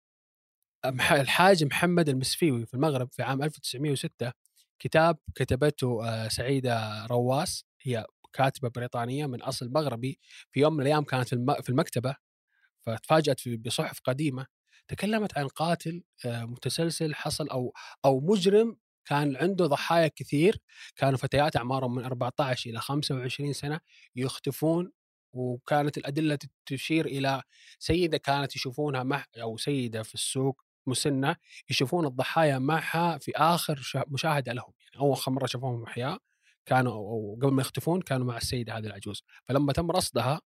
الحاج 1.12 1.64
محمد 1.64 2.10
المسفيوي 2.10 2.66
في 2.66 2.74
المغرب 2.74 3.10
في 3.12 3.24
عام 3.24 3.44
1906 3.44 4.32
كتاب 4.80 5.18
كتبته 5.36 6.08
آه، 6.10 6.28
سعيدة 6.28 7.06
رواس 7.06 7.66
هي 7.82 8.06
كاتبة 8.34 8.70
بريطانية 8.70 9.26
من 9.26 9.42
أصل 9.42 9.72
مغربي 9.72 10.20
في 10.52 10.60
يوم 10.60 10.74
من 10.74 10.82
الأيام 10.82 11.04
كانت 11.04 11.28
في 11.28 11.34
الم- 11.34 11.62
في 11.62 11.70
المكتبة 11.70 12.16
فتفاجأت 12.82 13.40
في- 13.40 13.58
بصحف 13.58 14.00
قديمة 14.04 14.46
تكلمت 14.88 15.38
عن 15.38 15.48
قاتل 15.48 16.04
آه، 16.26 16.46
متسلسل 16.46 17.16
حصل 17.16 17.50
أو 17.50 17.74
أو 18.06 18.20
مجرم 18.20 18.78
كان 19.06 19.36
عنده 19.38 19.66
ضحايا 19.68 20.08
كثير 20.16 20.60
كانوا 20.96 21.18
فتيات 21.18 21.56
أعمارهم 21.58 21.96
من 21.96 22.04
14 22.06 22.70
إلى 22.70 22.80
25 22.80 23.54
سنة 23.54 23.80
يختفون 24.16 24.92
وكانت 25.34 25.98
الأدلة 25.98 26.40
تشير 26.66 27.06
إلى 27.06 27.42
سيدة 27.80 28.18
كانت 28.18 28.56
يشوفونها 28.56 29.04
مع 29.04 29.26
أو 29.42 29.58
سيدة 29.58 30.04
في 30.04 30.14
السوق 30.14 30.62
مسنة 30.88 31.36
يشوفون 31.70 32.06
الضحايا 32.06 32.60
معها 32.60 33.18
في 33.18 33.32
آخر 33.36 33.76
شا- 33.78 34.04
مشاهدة 34.08 34.54
لهم 34.54 34.74
يعني 34.94 35.00
أول 35.06 35.18
مرة 35.28 35.46
شافوهم 35.46 35.84
أحياء 35.84 36.18
كانوا 36.66 36.94
أو 36.94 37.40
قبل 37.42 37.52
ما 37.54 37.62
يختفون 37.62 38.02
كانوا 38.02 38.26
مع 38.28 38.38
السيدة 38.38 38.78
هذه 38.78 38.86
العجوز. 38.86 39.24
فلما 39.46 39.74
تم 39.74 39.92
رصدها 39.92 40.42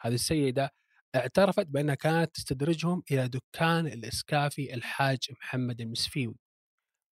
هذه 0.00 0.14
السيدة 0.14 0.72
اعترفت 1.16 1.66
بأنها 1.66 1.94
كانت 1.94 2.34
تستدرجهم 2.34 3.02
إلى 3.10 3.28
دكان 3.28 3.86
الإسكافي 3.86 4.74
الحاج 4.74 5.18
محمد 5.30 5.80
المسفيوي 5.80 6.36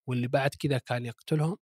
واللي 0.09 0.29
بعد 0.29 0.51
كذا 0.55 0.79
كان 0.79 1.07
يقتلهم 1.07 1.57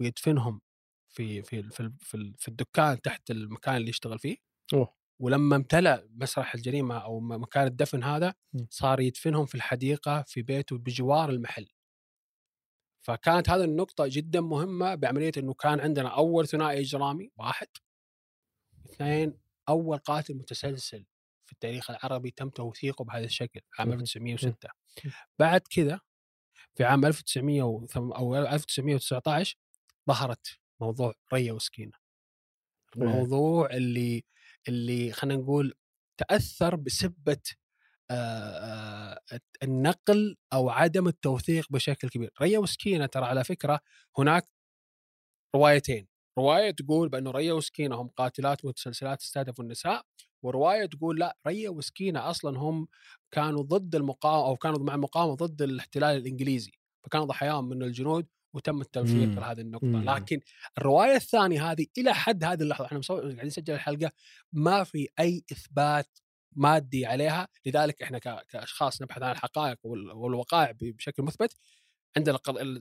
ويدفنهم 0.00 0.60
في 1.08 1.42
في 1.42 1.62
في 1.62 1.92
في, 2.00 2.34
في 2.38 2.48
الدكان 2.48 3.00
تحت 3.00 3.30
المكان 3.30 3.76
اللي 3.76 3.88
يشتغل 3.88 4.18
فيه 4.18 4.36
أوه. 4.74 4.94
ولما 5.20 5.56
امتلأ 5.56 6.08
مسرح 6.10 6.54
الجريمة 6.54 6.98
أو 6.98 7.20
مكان 7.20 7.66
الدفن 7.66 8.02
هذا. 8.02 8.34
صار 8.70 9.00
يدفنهم 9.00 9.46
في 9.46 9.54
الحديقة 9.54 10.22
في 10.26 10.42
بيته 10.42 10.78
بجوار 10.78 11.30
المحل 11.30 11.68
فكانت 13.00 13.50
هذه 13.50 13.64
النقطة 13.64 14.04
جدا 14.06 14.40
مهمة 14.40 14.94
بعملية 14.94 15.32
أنه 15.38 15.54
كان 15.54 15.80
عندنا 15.80 16.08
أول 16.08 16.48
ثنائي 16.48 16.80
إجرامي 16.80 17.30
واحد 17.36 17.68
اثنين 18.86 19.38
أول 19.68 19.98
قاتل 19.98 20.34
متسلسل 20.34 21.04
في 21.48 21.52
التاريخ 21.52 21.90
العربي 21.90 22.30
تم 22.30 22.48
توثيقه 22.48 23.04
بهذا 23.04 23.24
الشكل 23.24 23.60
عام 23.78 23.88
مهم. 23.88 24.00
1906 24.00 24.68
بعد 25.38 25.60
كذا 25.60 26.00
في 26.74 26.84
عام 26.84 27.04
1900 27.04 27.62
أو 27.96 28.36
1919 28.36 29.56
ظهرت 30.08 30.58
موضوع 30.80 31.14
ريا 31.34 31.52
وسكينة. 31.52 31.92
إيه. 32.96 33.02
الموضوع 33.02 33.70
اللي 33.70 34.24
اللي 34.68 35.12
خلينا 35.12 35.42
نقول 35.42 35.74
تأثر 36.18 36.76
بسبة 36.76 37.42
آه، 38.10 39.20
آه، 39.32 39.40
النقل 39.62 40.36
أو 40.52 40.70
عدم 40.70 41.08
التوثيق 41.08 41.66
بشكل 41.70 42.08
كبير. 42.08 42.30
ريا 42.42 42.58
وسكينة 42.58 43.06
ترى 43.06 43.24
على 43.24 43.44
فكرة 43.44 43.80
هناك 44.18 44.48
روايتين. 45.54 46.08
رواية 46.38 46.70
تقول 46.70 47.08
بانه 47.08 47.30
ريا 47.30 47.52
وسكينة 47.52 47.96
هم 47.96 48.08
قاتلات 48.08 48.64
متسلسلات 48.64 49.22
استهدفوا 49.22 49.64
النساء 49.64 50.02
ورواية 50.42 50.86
تقول 50.86 51.18
لا 51.20 51.36
ريا 51.46 51.70
وسكينة 51.70 52.30
أصلا 52.30 52.58
هم 52.58 52.88
كانوا 53.30 53.62
ضد 53.62 53.94
المقاومة 53.94 54.46
أو 54.48 54.56
كانوا 54.56 54.78
مع 54.78 54.94
المقاومة 54.94 55.34
ضد 55.34 55.62
الاحتلال 55.62 56.16
الإنجليزي 56.16 56.72
فكانوا 57.04 57.26
ضحاياهم 57.26 57.68
من 57.68 57.82
الجنود 57.82 58.26
وتم 58.54 58.80
التوفيق 58.80 59.28
مم. 59.28 59.34
لهذه 59.40 59.60
النقطة 59.60 59.86
مم. 59.86 60.10
لكن 60.10 60.40
الرواية 60.78 61.16
الثانية 61.16 61.70
هذه 61.70 61.86
إلى 61.98 62.14
حد 62.14 62.44
هذه 62.44 62.62
اللحظة 62.62 62.86
إحنا 62.86 63.00
قاعدين 63.08 63.46
نسجل 63.46 63.74
الحلقة 63.74 64.12
ما 64.52 64.84
في 64.84 65.08
أي 65.20 65.44
إثبات 65.52 66.18
مادي 66.56 67.06
عليها 67.06 67.48
لذلك 67.66 68.02
إحنا 68.02 68.18
ك- 68.18 68.46
كأشخاص 68.48 69.02
نبحث 69.02 69.22
عن 69.22 69.32
الحقائق 69.32 69.78
وال- 69.82 70.10
والوقائع 70.12 70.72
بشكل 70.80 71.22
مثبت 71.22 71.54
عندنا 72.16 72.38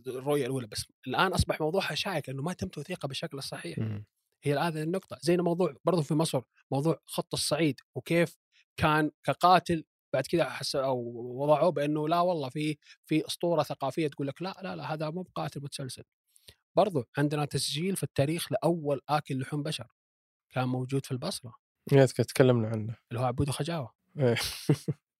الرؤية 0.07 0.45
الأولى 0.45 0.67
بس 0.67 0.85
الآن 1.07 1.33
أصبح 1.33 1.61
موضوعها 1.61 1.95
شائك 1.95 2.29
لأنه 2.29 2.41
ما 2.43 2.53
تم 2.53 2.67
توثيقها 2.67 3.07
بالشكل 3.07 3.37
الصحيح 3.37 3.77
مم. 3.79 4.05
هي 4.43 4.57
هذه 4.57 4.83
النقطة. 4.83 5.17
زي 5.21 5.37
موضوع 5.37 5.75
برضو 5.83 6.01
في 6.01 6.13
مصر 6.13 6.41
موضوع 6.71 6.99
خط 7.05 7.33
الصعيد 7.33 7.79
وكيف 7.95 8.37
كان 8.77 9.11
كقاتل 9.23 9.85
بعد 10.13 10.27
كذا 10.27 10.49
حس 10.49 10.75
أو 10.75 10.97
وضعوه 11.41 11.69
بأنه 11.69 12.07
لا 12.07 12.21
والله 12.21 12.49
في 12.49 12.77
في 13.05 13.27
أسطورة 13.27 13.63
ثقافية 13.63 14.07
تقول 14.07 14.27
لك 14.27 14.41
لا 14.41 14.55
لا 14.61 14.75
لا 14.75 14.93
هذا 14.93 15.09
مو 15.09 15.21
بقاتل 15.21 15.61
متسلسل. 15.63 16.03
برضو 16.75 17.05
عندنا 17.17 17.45
تسجيل 17.45 17.95
في 17.95 18.03
التاريخ 18.03 18.51
لأول 18.51 19.01
آكل 19.09 19.39
لحوم 19.39 19.63
بشر 19.63 19.87
كان 20.49 20.67
موجود 20.67 21.05
في 21.05 21.11
البصرة. 21.11 21.55
يذكر 21.91 22.23
تكلمنا 22.23 22.67
عنه. 22.67 22.95
اللي 23.11 23.21
هو 23.21 23.25
عبود 23.25 23.49
خجاوه 23.49 23.93
إيه. 24.19 24.35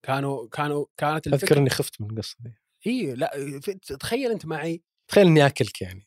كانوا 0.06 0.47
كانوا 0.47 0.86
كانت 0.97 1.27
أذكر 1.27 1.36
الفكرة 1.36 1.60
إني 1.60 1.69
خفت 1.69 2.01
من 2.01 2.12
القصة 2.12 2.36
دي. 2.39 2.53
اي 2.88 3.15
لا 3.15 3.60
تخيل 3.99 4.32
أنت 4.32 4.45
معي 4.45 4.84
تخيل 5.08 5.27
إني 5.27 5.45
آكلك 5.45 5.82
يعني. 5.82 6.07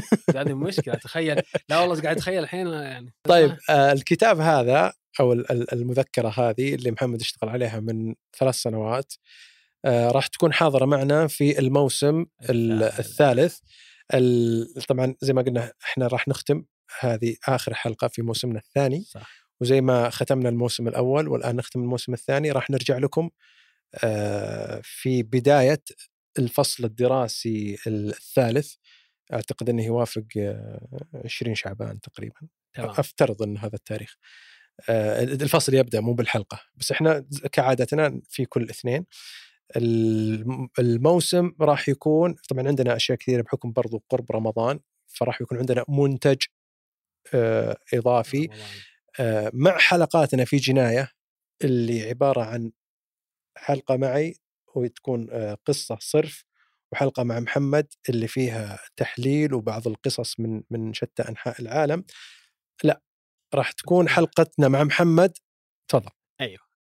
هذه 0.36 0.54
مشكلة 0.54 0.94
تخيل. 0.94 1.42
لا 1.68 1.78
والله 1.80 2.02
قاعد 2.02 2.16
أتخيل 2.16 2.42
الحين 2.42 2.66
يعني. 2.66 3.14
طيب 3.24 3.56
آه 3.70 3.92
الكتاب 3.92 4.40
هذا 4.40 4.92
أو 5.20 5.32
ال- 5.32 5.52
ال- 5.52 5.72
المذكرة 5.72 6.28
هذه 6.28 6.74
اللي 6.74 6.90
محمد 6.90 7.20
اشتغل 7.20 7.50
عليها 7.50 7.80
من 7.80 8.14
ثلاث 8.38 8.54
سنوات 8.54 9.12
آه 9.84 10.10
راح 10.10 10.26
تكون 10.26 10.52
حاضرة 10.52 10.84
معنا 10.84 11.26
في 11.26 11.58
الموسم 11.58 12.24
ال- 12.50 12.82
الثالث. 12.82 12.98
الثالث. 12.98 13.58
ال- 14.14 14.82
طبعا 14.88 15.14
زي 15.20 15.32
ما 15.32 15.42
قلنا 15.42 15.72
إحنا 15.84 16.06
راح 16.06 16.28
نختم 16.28 16.64
هذه 17.00 17.36
آخر 17.48 17.74
حلقة 17.74 18.08
في 18.08 18.22
موسمنا 18.22 18.58
الثاني. 18.58 19.04
صح. 19.04 19.48
وزي 19.60 19.80
ما 19.80 20.10
ختمنا 20.10 20.48
الموسم 20.48 20.88
الأول 20.88 21.28
والآن 21.28 21.56
نختم 21.56 21.80
الموسم 21.80 22.12
الثاني 22.12 22.50
راح 22.52 22.70
نرجع 22.70 22.98
لكم 22.98 23.30
آه، 24.04 24.80
في 24.84 25.22
بداية 25.22 25.82
الفصل 26.38 26.84
الدراسي 26.84 27.78
الثالث. 27.86 28.74
أعتقد 29.32 29.68
إنه 29.70 29.84
يوافق 29.84 30.24
آه، 30.38 31.06
20 31.24 31.54
شعبان 31.54 32.00
تقريبا. 32.00 32.40
تمام. 32.74 32.90
أفترض 32.90 33.42
ان 33.42 33.56
هذا 33.58 33.76
التاريخ. 33.76 34.16
آه، 34.88 35.22
الفصل 35.22 35.74
يبدأ 35.74 36.00
مو 36.00 36.12
بالحلقة 36.12 36.60
بس 36.76 36.92
إحنا 36.92 37.24
كعادتنا 37.52 38.20
في 38.28 38.44
كل 38.44 38.70
اثنين 38.70 39.06
الم- 39.76 40.68
الموسم 40.78 41.52
راح 41.60 41.88
يكون 41.88 42.34
طبعا 42.48 42.68
عندنا 42.68 42.96
أشياء 42.96 43.18
كثيرة 43.18 43.42
بحكم 43.42 43.72
برضو 43.72 44.02
قرب 44.10 44.32
رمضان 44.32 44.80
فراح 45.06 45.40
يكون 45.40 45.58
عندنا 45.58 45.84
منتج 45.88 46.36
آه، 47.34 47.76
إضافي. 47.94 48.48
آه، 49.20 49.50
مع 49.54 49.78
حلقاتنا 49.78 50.44
في 50.44 50.56
جناية 50.56 51.10
اللي 51.64 52.02
عبارة 52.08 52.42
عن 52.42 52.72
حلقة 53.56 53.96
معي 53.96 54.34
وتكون 54.74 55.26
آه، 55.30 55.58
قصة 55.64 55.98
صرف 56.00 56.44
وحلقة 56.92 57.22
مع 57.24 57.40
محمد 57.40 57.86
اللي 58.08 58.28
فيها 58.28 58.78
تحليل 58.96 59.54
وبعض 59.54 59.88
القصص 59.88 60.40
من 60.40 60.62
من 60.70 60.94
شتى 60.94 61.22
أنحاء 61.28 61.60
العالم. 61.62 62.04
لا 62.84 63.02
راح 63.54 63.72
تكون 63.72 64.08
حلقتنا 64.08 64.68
مع 64.68 64.84
محمد. 64.84 65.32
تفضل. 65.90 66.10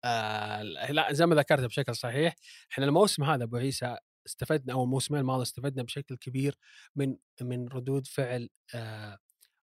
آه 0.06 0.64
لا 0.64 1.14
زي 1.14 1.26
ما 1.26 1.36
ذكرت 1.36 1.64
بشكل 1.64 1.96
صحيح 1.96 2.36
إحنا 2.72 2.86
الموسم 2.86 3.24
هذا 3.24 3.44
أبو 3.44 3.58
عيسى 3.58 3.98
استفدنا 4.28 4.74
أو 4.74 4.84
الموسمين 4.84 5.22
الماضي 5.22 5.44
استفدنا 5.44 5.84
بشكل 5.84 6.16
كبير 6.18 6.58
من 6.96 7.18
من 7.42 7.68
ردود 7.68 8.08
فعل 8.08 8.50
آه 8.76 9.18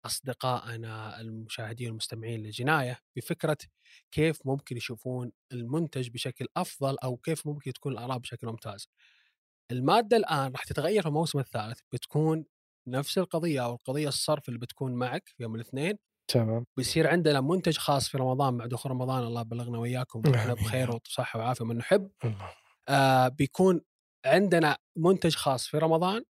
أصدقائنا 0.07 1.21
المشاهدين 1.21 1.89
والمستمعين 1.89 2.41
للجناية 2.43 2.99
بفكرة 3.17 3.57
كيف 4.13 4.39
ممكن 4.47 4.77
يشوفون 4.77 5.33
المنتج 5.53 6.09
بشكل 6.09 6.47
أفضل 6.57 6.97
أو 7.05 7.17
كيف 7.17 7.47
ممكن 7.47 7.73
تكون 7.73 7.93
الآراء 7.93 8.19
بشكل 8.19 8.47
ممتاز. 8.47 8.89
المادة 9.71 10.17
الآن 10.17 10.53
راح 10.53 10.65
تتغير 10.65 11.03
في 11.03 11.09
الموسم 11.09 11.39
الثالث 11.39 11.79
بتكون 11.93 12.45
نفس 12.89 13.19
القضية 13.19 13.65
أو 13.65 13.75
القضية 13.75 14.09
الصرف 14.09 14.49
اللي 14.49 14.59
بتكون 14.59 14.93
معك 14.95 15.29
في 15.37 15.43
يوم 15.43 15.55
الاثنين 15.55 15.99
تمام 16.29 16.67
بيصير 16.77 17.09
عندنا 17.09 17.41
منتج 17.41 17.77
خاص 17.79 18.09
في 18.09 18.19
رمضان 18.19 18.55
مع 18.55 18.67
دخول 18.67 18.93
رمضان 18.93 19.23
الله 19.23 19.43
بلغنا 19.43 19.79
وإياكم 19.79 20.23
آمين. 20.27 20.55
بخير 20.55 20.91
وصحة 20.91 21.39
وعافية 21.39 21.65
من 21.65 21.77
نحب. 21.77 22.11
آه 22.89 23.29
بيكون 23.29 23.81
عندنا 24.27 24.77
منتج 24.97 25.35
خاص 25.35 25.67
في 25.67 25.79
رمضان 25.79 26.25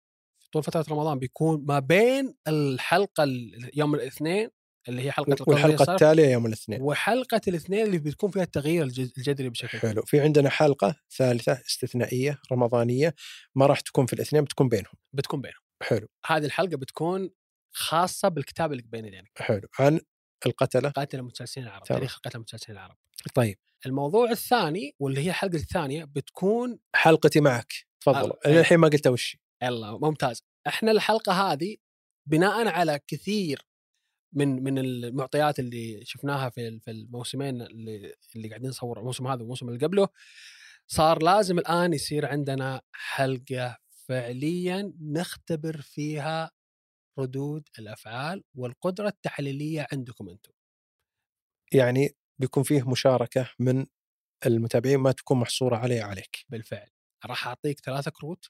طول 0.53 0.63
فترة 0.63 0.85
رمضان 0.89 1.19
بيكون 1.19 1.65
ما 1.67 1.79
بين 1.79 2.33
الحلقة 2.47 3.23
ال- 3.23 3.69
يوم 3.73 3.95
الاثنين 3.95 4.49
اللي 4.89 5.01
هي 5.01 5.11
حلقة 5.11 5.35
والحلقة 5.47 5.91
التالية 5.93 6.27
يوم 6.27 6.45
الاثنين. 6.45 6.81
وحلقة 6.81 7.41
الاثنين 7.47 7.85
اللي 7.85 7.97
بتكون 7.99 8.31
فيها 8.31 8.43
التغيير 8.43 8.83
الج- 8.83 9.11
الجذري 9.17 9.49
بشكل. 9.49 9.79
حلو. 9.79 10.01
في 10.05 10.19
عندنا 10.19 10.49
حلقة 10.49 10.95
ثالثة 11.17 11.61
استثنائية 11.67 12.37
رمضانية. 12.51 13.15
ما 13.55 13.65
راح 13.65 13.79
تكون 13.79 14.05
في 14.05 14.13
الاثنين 14.13 14.43
بتكون 14.43 14.69
بينهم. 14.69 14.93
بتكون 15.13 15.41
بينهم. 15.41 15.61
حلو. 15.83 16.07
هذه 16.25 16.45
الحلقة 16.45 16.77
بتكون 16.77 17.29
خاصة 17.73 18.27
بالكتاب 18.27 18.71
اللي 18.71 18.83
بين 18.83 19.05
يدينك 19.05 19.31
حلو. 19.37 19.67
عن 19.79 19.99
القتلة. 20.45 20.89
قاتل 20.89 21.19
المتسلسلين 21.19 21.67
العرب. 21.67 21.83
تمام. 21.83 21.99
تاريخ 21.99 22.19
قتل 22.19 22.35
المتسلسلين 22.35 22.77
العرب. 22.77 22.97
طيب. 23.35 23.57
الموضوع 23.85 24.31
الثاني 24.31 24.95
واللي 24.99 25.21
هي 25.21 25.29
الحلقة 25.29 25.55
الثانية 25.55 26.03
بتكون 26.03 26.79
حلقتي 26.95 27.39
معك. 27.41 27.73
تفضل. 28.01 28.33
أنا 28.45 28.59
الحين 28.59 28.77
ما 28.77 28.87
قلت 28.87 29.07
وش 29.07 29.37
يلا 29.63 29.91
ممتاز. 29.91 30.43
إحنا 30.67 30.91
الحلقة 30.91 31.31
هذه 31.33 31.75
بناء 32.29 32.67
على 32.67 32.99
كثير 33.07 33.61
من 34.33 34.63
من 34.63 34.77
المعطيات 34.77 35.59
اللي 35.59 36.05
شفناها 36.05 36.49
في 36.49 36.79
في 36.79 36.91
الموسمين 36.91 37.61
اللي 37.61 38.15
اللي 38.35 38.49
قاعدين 38.49 38.69
نصور 38.69 38.99
الموسم 38.99 39.27
هذا 39.27 39.39
والموسم 39.39 39.69
اللي 39.69 39.85
قبله 39.85 40.07
صار 40.87 41.23
لازم 41.23 41.59
الآن 41.59 41.93
يصير 41.93 42.25
عندنا 42.25 42.81
حلقة 42.91 43.77
فعليا 44.07 44.93
نختبر 45.01 45.81
فيها 45.81 46.51
ردود 47.19 47.67
الأفعال 47.79 48.43
والقدرة 48.55 49.07
التحليلية 49.07 49.87
عندكم 49.93 50.29
أنتم. 50.29 50.51
يعني 51.73 52.15
بيكون 52.41 52.63
فيه 52.63 52.89
مشاركة 52.89 53.49
من 53.59 53.85
المتابعين 54.45 54.99
ما 54.99 55.11
تكون 55.11 55.39
محصورة 55.39 55.75
عليّ 55.75 55.99
عليك. 55.99 56.45
بالفعل. 56.49 56.89
راح 57.25 57.47
أعطيك 57.47 57.79
ثلاثة 57.79 58.11
كروت. 58.11 58.45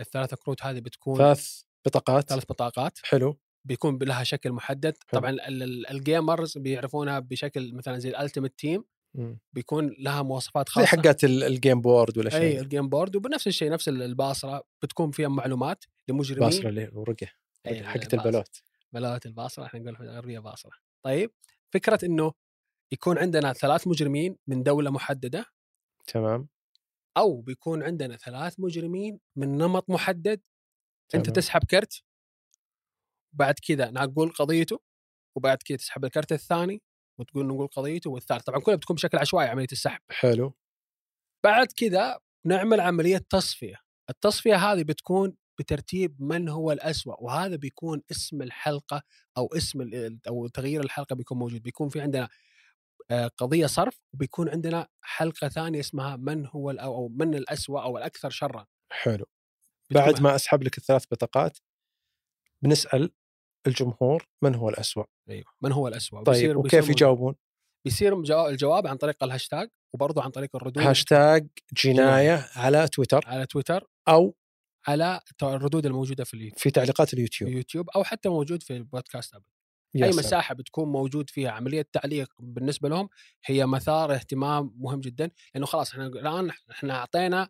الثلاثة 0.00 0.36
كروت 0.36 0.62
هذه 0.62 0.80
بتكون 0.80 1.18
ثلاث 1.18 1.62
بطاقات. 1.86 2.28
ثلاث 2.28 2.44
بطاقات. 2.44 2.98
حلو. 3.02 3.38
بيكون 3.64 3.98
لها 4.02 4.24
شكل 4.24 4.52
محدد. 4.52 4.96
حلو. 5.08 5.20
طبعا 5.20 5.30
ال- 5.30 5.62
ال- 5.62 5.86
ال 5.90 6.00
gamers 6.00 6.58
بيعرفونها 6.58 7.18
بشكل 7.18 7.74
مثلا 7.74 7.98
زي 7.98 8.08
ال 8.08 8.14
Ultimate 8.14 8.58
Team. 8.58 8.84
بيكون 9.52 9.96
لها 9.98 10.22
مواصفات 10.22 10.68
زي 10.68 10.72
خاصة. 10.72 10.86
حقات 10.86 11.24
ال- 11.24 11.42
ال 11.44 11.51
game 11.51 11.80
board 11.80 12.18
ولا 12.18 12.34
أي 12.34 12.40
شيء. 12.40 12.60
ال 12.60 12.66
game 12.66 12.88
board 12.88 13.16
وبنفس 13.16 13.46
الشيء 13.46 13.70
نفس 13.70 13.88
ال- 13.88 14.02
الباصرة 14.02 14.64
بتكون 14.82 15.10
فيها 15.10 15.28
معلومات 15.28 15.84
لمجرمين. 16.08 16.48
باصرة 16.48 16.68
اللي 16.68 16.90
ورقة. 16.92 17.26
حقت. 17.66 18.14
البلوت 18.14 18.62
بلاوات 18.92 19.26
الباصرة 19.26 19.64
إحنا 19.66 19.80
نقول 19.80 20.08
الغربية 20.08 20.38
باصرة. 20.38 20.72
طيب 21.04 21.30
فكرة 21.74 21.98
إنه 22.04 22.32
يكون 22.92 23.18
عندنا 23.18 23.52
ثلاث 23.52 23.86
مجرمين 23.86 24.36
من 24.46 24.62
دولة 24.62 24.90
محددة 24.90 25.44
تمام. 26.06 26.48
أو 27.16 27.40
بيكون 27.40 27.82
عندنا 27.82 28.16
ثلاث 28.16 28.54
مجرمين 28.60 29.20
من 29.36 29.58
نمط 29.58 29.90
محدد 29.90 30.40
أنت 31.14 31.24
تمام. 31.24 31.34
تسحب 31.34 31.64
كرت؟ 31.64 32.02
بعد 33.34 33.54
كذا 33.54 33.90
نقول 33.90 34.30
قضيته 34.30 34.80
وبعد 35.36 35.58
كذا 35.62 35.76
تسحب 35.76 36.04
الكرت 36.04 36.32
الثاني 36.32 36.82
وتقول 37.18 37.46
نقول 37.46 37.66
قضيته 37.66 38.10
والثالث. 38.10 38.42
طبعا 38.42 38.60
كلها 38.60 38.76
بتكون 38.76 38.96
بشكل 38.96 39.18
عشوائي 39.18 39.48
عملية 39.48 39.66
السحب. 39.72 40.00
حلو. 40.10 40.54
بعد 41.44 41.66
كذا 41.76 42.18
نعمل 42.44 42.80
عملية 42.80 43.18
تصفية. 43.30 43.76
التصفية 44.10 44.56
هذه 44.56 44.82
بتكون 44.82 45.36
بترتيب 45.58 46.22
من 46.22 46.48
هو 46.48 46.72
الأسوأ 46.72 47.14
وهذا 47.20 47.56
بيكون 47.56 48.02
اسم 48.10 48.42
الحلقة 48.42 49.02
أو 49.36 49.46
اسم 49.46 49.90
أو 50.28 50.46
تغيير 50.46 50.80
الحلقة 50.80 51.16
بيكون 51.16 51.38
موجود. 51.38 51.62
بيكون 51.62 51.88
في 51.88 52.00
عندنا 52.00 52.28
آه، 53.10 53.26
قضية 53.26 53.66
صرف 53.66 54.00
وبيكون 54.14 54.48
عندنا 54.48 54.88
حلقة 55.02 55.48
ثانية 55.48 55.80
اسمها 55.80 56.16
من 56.16 56.46
هو 56.46 56.70
أو 56.70 57.08
من 57.08 57.34
الأسوأ 57.34 57.82
أو 57.82 57.98
الأكثر 57.98 58.30
شرا. 58.30 58.66
حلو. 58.90 59.24
بعد 59.90 60.22
ما 60.22 60.34
أسحب 60.34 60.62
لك 60.62 60.78
الثلاث 60.78 61.04
بطاقات 61.10 61.58
بنسأل 62.62 63.12
الجمهور 63.66 64.26
من 64.42 64.54
هو 64.54 64.68
الأسوأ؟ 64.68 65.04
أيوه 65.30 65.44
من 65.62 65.72
هو 65.72 65.88
الأسوأ؟ 65.88 66.22
طيب 66.22 66.34
بيصير- 66.34 66.58
وكيف. 66.58 66.88
يجاوبون؟ 66.88 67.34
بيصير 67.84 68.14
الجوا- 68.18 68.48
الجواب 68.48 68.86
عن 68.86 68.96
طريق 68.96 69.24
الهاشتاج 69.24 69.68
وبرضه 69.94 70.22
عن 70.22 70.30
طريق 70.30 70.56
الردود 70.56 70.82
هاشتاج 70.82 71.48
جناية 71.84 72.48
على 72.54 72.88
تويتر 72.88 73.24
على 73.26 73.46
تويتر 73.46 73.86
أو 74.08 74.34
على 74.86 75.20
الردود 75.42 75.86
الموجودة 75.86 76.24
في 76.24 76.34
اليوتيوب 76.34 76.58
في 76.58 76.70
تعليقات 76.70 77.14
اليوتيوب. 77.14 77.50
يوتيوب 77.50 77.90
أو 77.90 78.04
حتى 78.04 78.28
موجود 78.28 78.62
في 78.62 78.76
البودكاست 78.76 79.34
يا 79.34 80.06
أي 80.06 80.12
سلام. 80.12 80.24
مساحة 80.26 80.54
بتكون 80.54 80.88
موجود 80.88 81.30
فيها 81.30 81.50
عملية 81.50 81.88
تعليق 81.92 82.28
بالنسبة 82.38 82.88
لهم 82.88 83.08
هي 83.44 83.66
مثار 83.66 84.14
اهتمام 84.14 84.74
مهم 84.78 85.00
جدا 85.00 85.30
لأنه 85.54 85.66
خلاص 85.66 85.90
إحنا 85.92 86.06
الآن 86.06 86.50
إحنا 86.70 86.94
أعطينا 86.94 87.48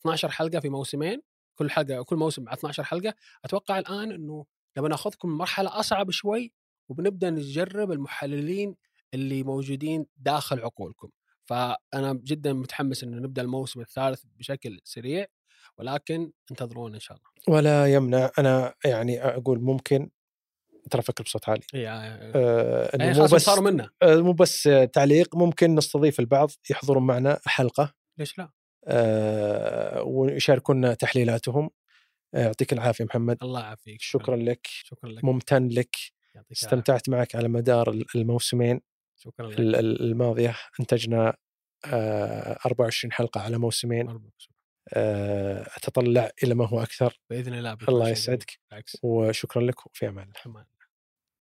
12 0.00 0.28
حلقة 0.30 0.60
في 0.60 0.68
موسمين 0.68 1.22
كل 1.58 1.70
حلقة 1.70 2.02
كل 2.02 2.16
موسم 2.16 2.42
مع 2.42 2.52
12 2.52 2.84
حلقة. 2.84 3.14
أتوقع 3.44 3.78
الآن 3.78 4.12
إنه 4.12 4.46
لما 4.76 4.88
ناخذكم 4.88 5.28
مرحله 5.28 5.80
أصعب 5.80 6.10
شوي 6.10 6.52
وبنبدأ 6.88 7.30
نجرب 7.30 7.92
المحللين 7.92 8.76
اللي 9.14 9.42
موجودين 9.42 10.06
داخل 10.16 10.60
عقولكم. 10.60 11.10
فأنا 11.44 12.12
جدا 12.12 12.52
متحمس 12.52 13.04
إنه 13.04 13.16
نبدأ 13.16 13.42
الموسم 13.42 13.80
الثالث 13.80 14.22
بشكل 14.38 14.80
سريع 14.84 15.26
ولكن 15.78 16.32
انتظرونا 16.50 16.94
إن 16.94 17.00
شاء 17.00 17.16
الله. 17.16 17.56
ولا 17.58 17.94
يمنع. 17.94 18.30
أنا 18.38 18.74
يعني 18.84 19.24
أقول 19.24 19.60
ممكن 19.60 20.10
ترى 20.90 21.02
فكر 21.02 21.24
بصوت 21.24 21.48
عالي. 21.48 21.62
هي 21.74 21.88
آه 22.34 23.02
أي 23.02 23.14
مو 23.14 23.24
بس 23.24 23.42
صاروا 23.42 23.64
منا. 23.64 23.90
آه 24.02 24.16
مو 24.16 24.32
بس 24.32 24.68
تعليق 24.92 25.36
ممكن 25.36 25.74
نستضيف 25.74 26.20
البعض 26.20 26.50
يحضرون 26.70 27.06
معنا 27.06 27.40
حلقة. 27.46 27.94
ليش 28.18 28.38
لا؟ 28.38 28.50
آه 28.84 30.02
ويشاركونا 30.02 30.94
تحليلاتهم. 30.94 31.70
يعطيك 32.32 32.72
العافية 32.72 33.04
محمد. 33.04 33.38
الله 33.42 33.60
يعافيك 33.60 34.00
شكرا 34.00 34.36
لك 34.36 34.66
شكرا 34.66 35.10
لك. 35.10 35.24
ممتن 35.24 35.68
لك. 35.68 35.96
استمتعت 36.52 37.08
معك 37.08 37.34
على 37.36 37.48
مدار 37.48 37.90
الموسمين. 38.14 38.80
شكرا 39.16 39.50
لك. 39.50 39.58
ال- 39.60 39.76
ال- 39.76 40.02
الماضية 40.02 40.56
أنتجنا 40.80 41.36
آه، 41.84 42.58
24 42.66 43.12
حلقة 43.12 43.40
على 43.40 43.58
موسمين. 43.58 44.08
أربع. 44.08 44.28
آه، 44.94 45.62
أتطلع 45.76 46.30
إلى 46.42 46.54
ما 46.54 46.66
هو 46.68 46.82
أكثر. 46.82 47.18
بإذن 47.30 47.54
الله 47.54 47.76
الله 47.88 48.08
يسعدك. 48.08 48.58
بالعكس. 48.70 48.96
وشكرا 49.02 49.62
لك 49.62 49.86
وفي 49.86 50.08
أمان 50.08 50.32
الله. 50.46 50.64